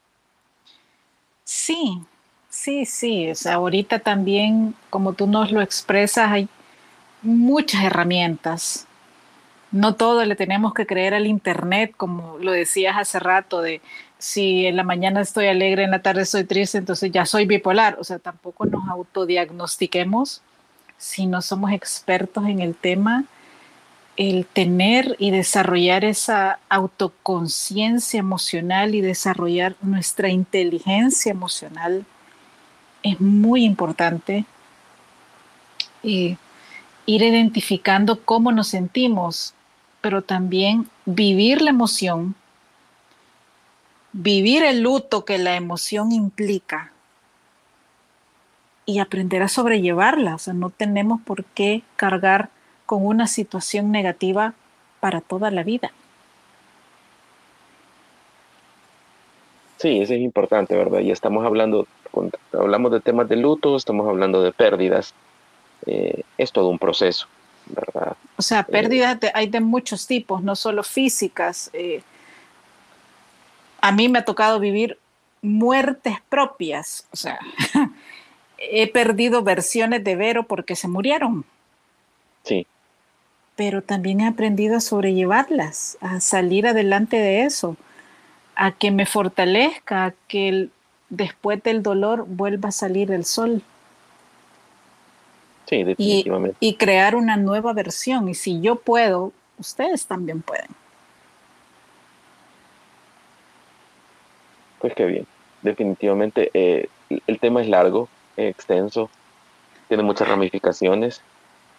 [1.45, 2.01] Sí,
[2.49, 3.31] sí, sí.
[3.31, 6.49] O sea, ahorita también, como tú nos lo expresas, hay
[7.23, 8.87] muchas herramientas.
[9.73, 13.81] No todo le tenemos que creer al Internet, como lo decías hace rato, de
[14.21, 17.97] si en la mañana estoy alegre, en la tarde estoy triste, entonces ya soy bipolar.
[17.99, 20.43] O sea, tampoco nos autodiagnostiquemos
[20.99, 23.25] si no somos expertos en el tema.
[24.17, 32.05] El tener y desarrollar esa autoconciencia emocional y desarrollar nuestra inteligencia emocional
[33.03, 34.45] es muy importante.
[36.03, 36.37] Ir
[37.07, 39.55] identificando cómo nos sentimos,
[40.03, 42.35] pero también vivir la emoción
[44.13, 46.93] vivir el luto que la emoción implica
[48.87, 50.35] y aprender a sobrellevarla.
[50.35, 52.51] O sea, no tenemos por qué cargar
[52.87, 54.55] con una situación negativa
[54.99, 55.93] para toda la vida.
[59.79, 61.01] Sí, eso es importante, ¿verdad?
[61.01, 61.87] Y estamos hablando,
[62.53, 65.15] hablamos de temas de luto, estamos hablando de pérdidas.
[65.87, 67.27] Eh, es todo un proceso,
[67.67, 68.15] ¿verdad?
[68.37, 71.71] O sea, pérdidas hay de muchos tipos, no solo físicas.
[71.73, 72.03] Eh,
[73.81, 74.99] a mí me ha tocado vivir
[75.43, 77.39] muertes propias, o sea,
[78.59, 81.45] he perdido versiones de Vero porque se murieron.
[82.45, 82.67] Sí.
[83.57, 87.77] Pero también he aprendido a sobrellevarlas, a salir adelante de eso,
[88.55, 90.69] a que me fortalezca, a que
[91.09, 93.63] después del dolor vuelva a salir el sol.
[95.67, 96.57] Sí, definitivamente.
[96.61, 98.29] Y, y crear una nueva versión.
[98.29, 100.69] Y si yo puedo, ustedes también pueden.
[104.81, 105.27] Pues qué bien.
[105.63, 106.89] Definitivamente eh,
[107.27, 109.11] el tema es largo, extenso,
[109.89, 111.23] tiene muchas ramificaciones,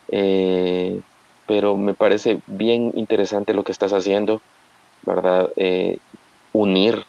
[0.10, 1.02] eh,
[1.48, 4.42] pero me parece bien interesante lo que estás haciendo,
[5.04, 5.50] ¿verdad?
[5.56, 5.98] Eh,
[6.54, 7.06] unir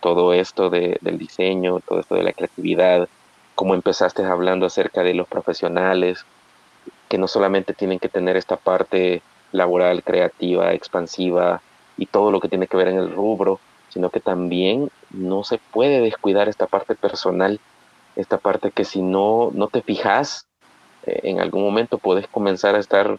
[0.00, 3.08] todo esto del diseño, todo esto de la creatividad,
[3.54, 6.24] como empezaste hablando acerca de los profesionales,
[7.08, 9.22] que no solamente tienen que tener esta parte
[9.52, 11.60] laboral, creativa, expansiva
[11.96, 15.58] y todo lo que tiene que ver en el rubro, sino que también no se
[15.58, 17.60] puede descuidar esta parte personal,
[18.16, 20.46] esta parte que si no, no te fijas,
[21.06, 23.18] eh, en algún momento puedes comenzar a estar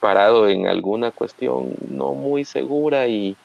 [0.00, 3.36] parado en alguna cuestión no muy segura y,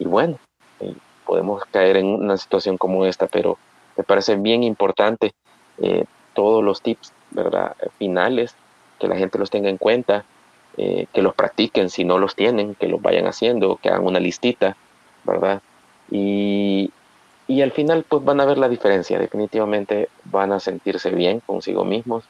[0.00, 0.38] bueno,
[0.80, 0.94] eh,
[1.26, 3.58] podemos caer en una situación como esta, pero
[3.96, 5.32] me parece bien importante
[5.78, 7.76] eh, todos los tips, ¿verdad?
[7.98, 8.54] Finales,
[8.98, 10.24] que la gente los tenga en cuenta,
[10.76, 14.76] que los practiquen si no los tienen, que los vayan haciendo, que hagan una listita,
[15.22, 15.62] ¿verdad?
[16.10, 16.90] Y,
[17.46, 21.84] y al final pues van a ver la diferencia, definitivamente van a sentirse bien consigo
[21.84, 22.24] mismos,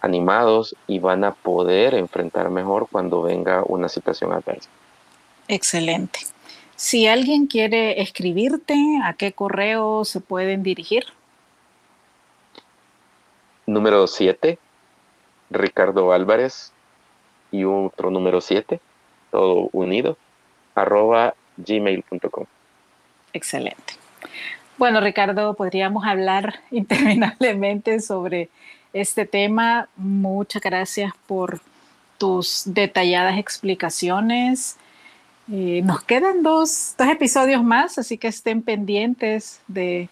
[0.00, 4.68] animados y van a poder enfrentar mejor cuando venga una situación adversa.
[5.46, 6.20] Excelente.
[6.76, 8.74] Si alguien quiere escribirte,
[9.04, 11.04] ¿a qué correo se pueden dirigir?
[13.66, 14.58] Número 7,
[15.50, 16.72] Ricardo Álvarez
[17.52, 18.80] y otro número 7,
[19.30, 20.16] todo unido,
[20.74, 22.46] arroba gmail.com.
[23.32, 23.99] Excelente.
[24.80, 28.48] Bueno, Ricardo, podríamos hablar interminablemente sobre
[28.94, 29.88] este tema.
[29.96, 31.60] Muchas gracias por
[32.16, 34.76] tus detalladas explicaciones.
[35.52, 40.08] Eh, nos quedan dos, episodios más, así que estén pendientes de,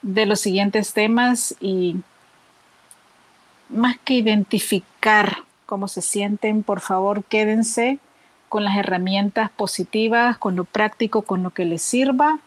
[0.00, 1.96] de los siguientes temas y
[3.68, 7.98] más que identificar cómo se sienten, por favor quédense
[8.48, 12.38] con las herramientas positivas, con lo práctico, con lo que les sirva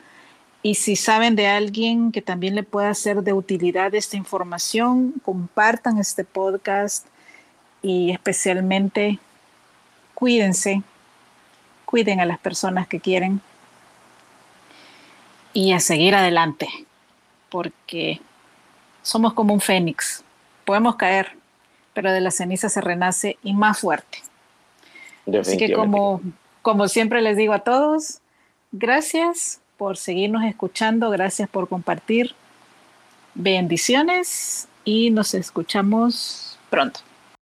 [0.63, 5.97] y si saben de alguien que también le pueda ser de utilidad esta información, compartan
[5.97, 7.07] este podcast
[7.81, 9.19] y especialmente
[10.13, 10.83] cuídense,
[11.85, 13.41] cuiden a las personas que quieren
[15.53, 16.69] y a seguir adelante,
[17.49, 18.21] porque
[19.01, 20.23] somos como un fénix,
[20.63, 21.35] podemos caer,
[21.93, 24.19] pero de la ceniza se renace y más fuerte.
[25.39, 26.21] Así que como,
[26.61, 28.19] como siempre les digo a todos,
[28.71, 32.35] gracias por seguirnos escuchando, gracias por compartir.
[33.33, 36.99] Bendiciones y nos escuchamos pronto.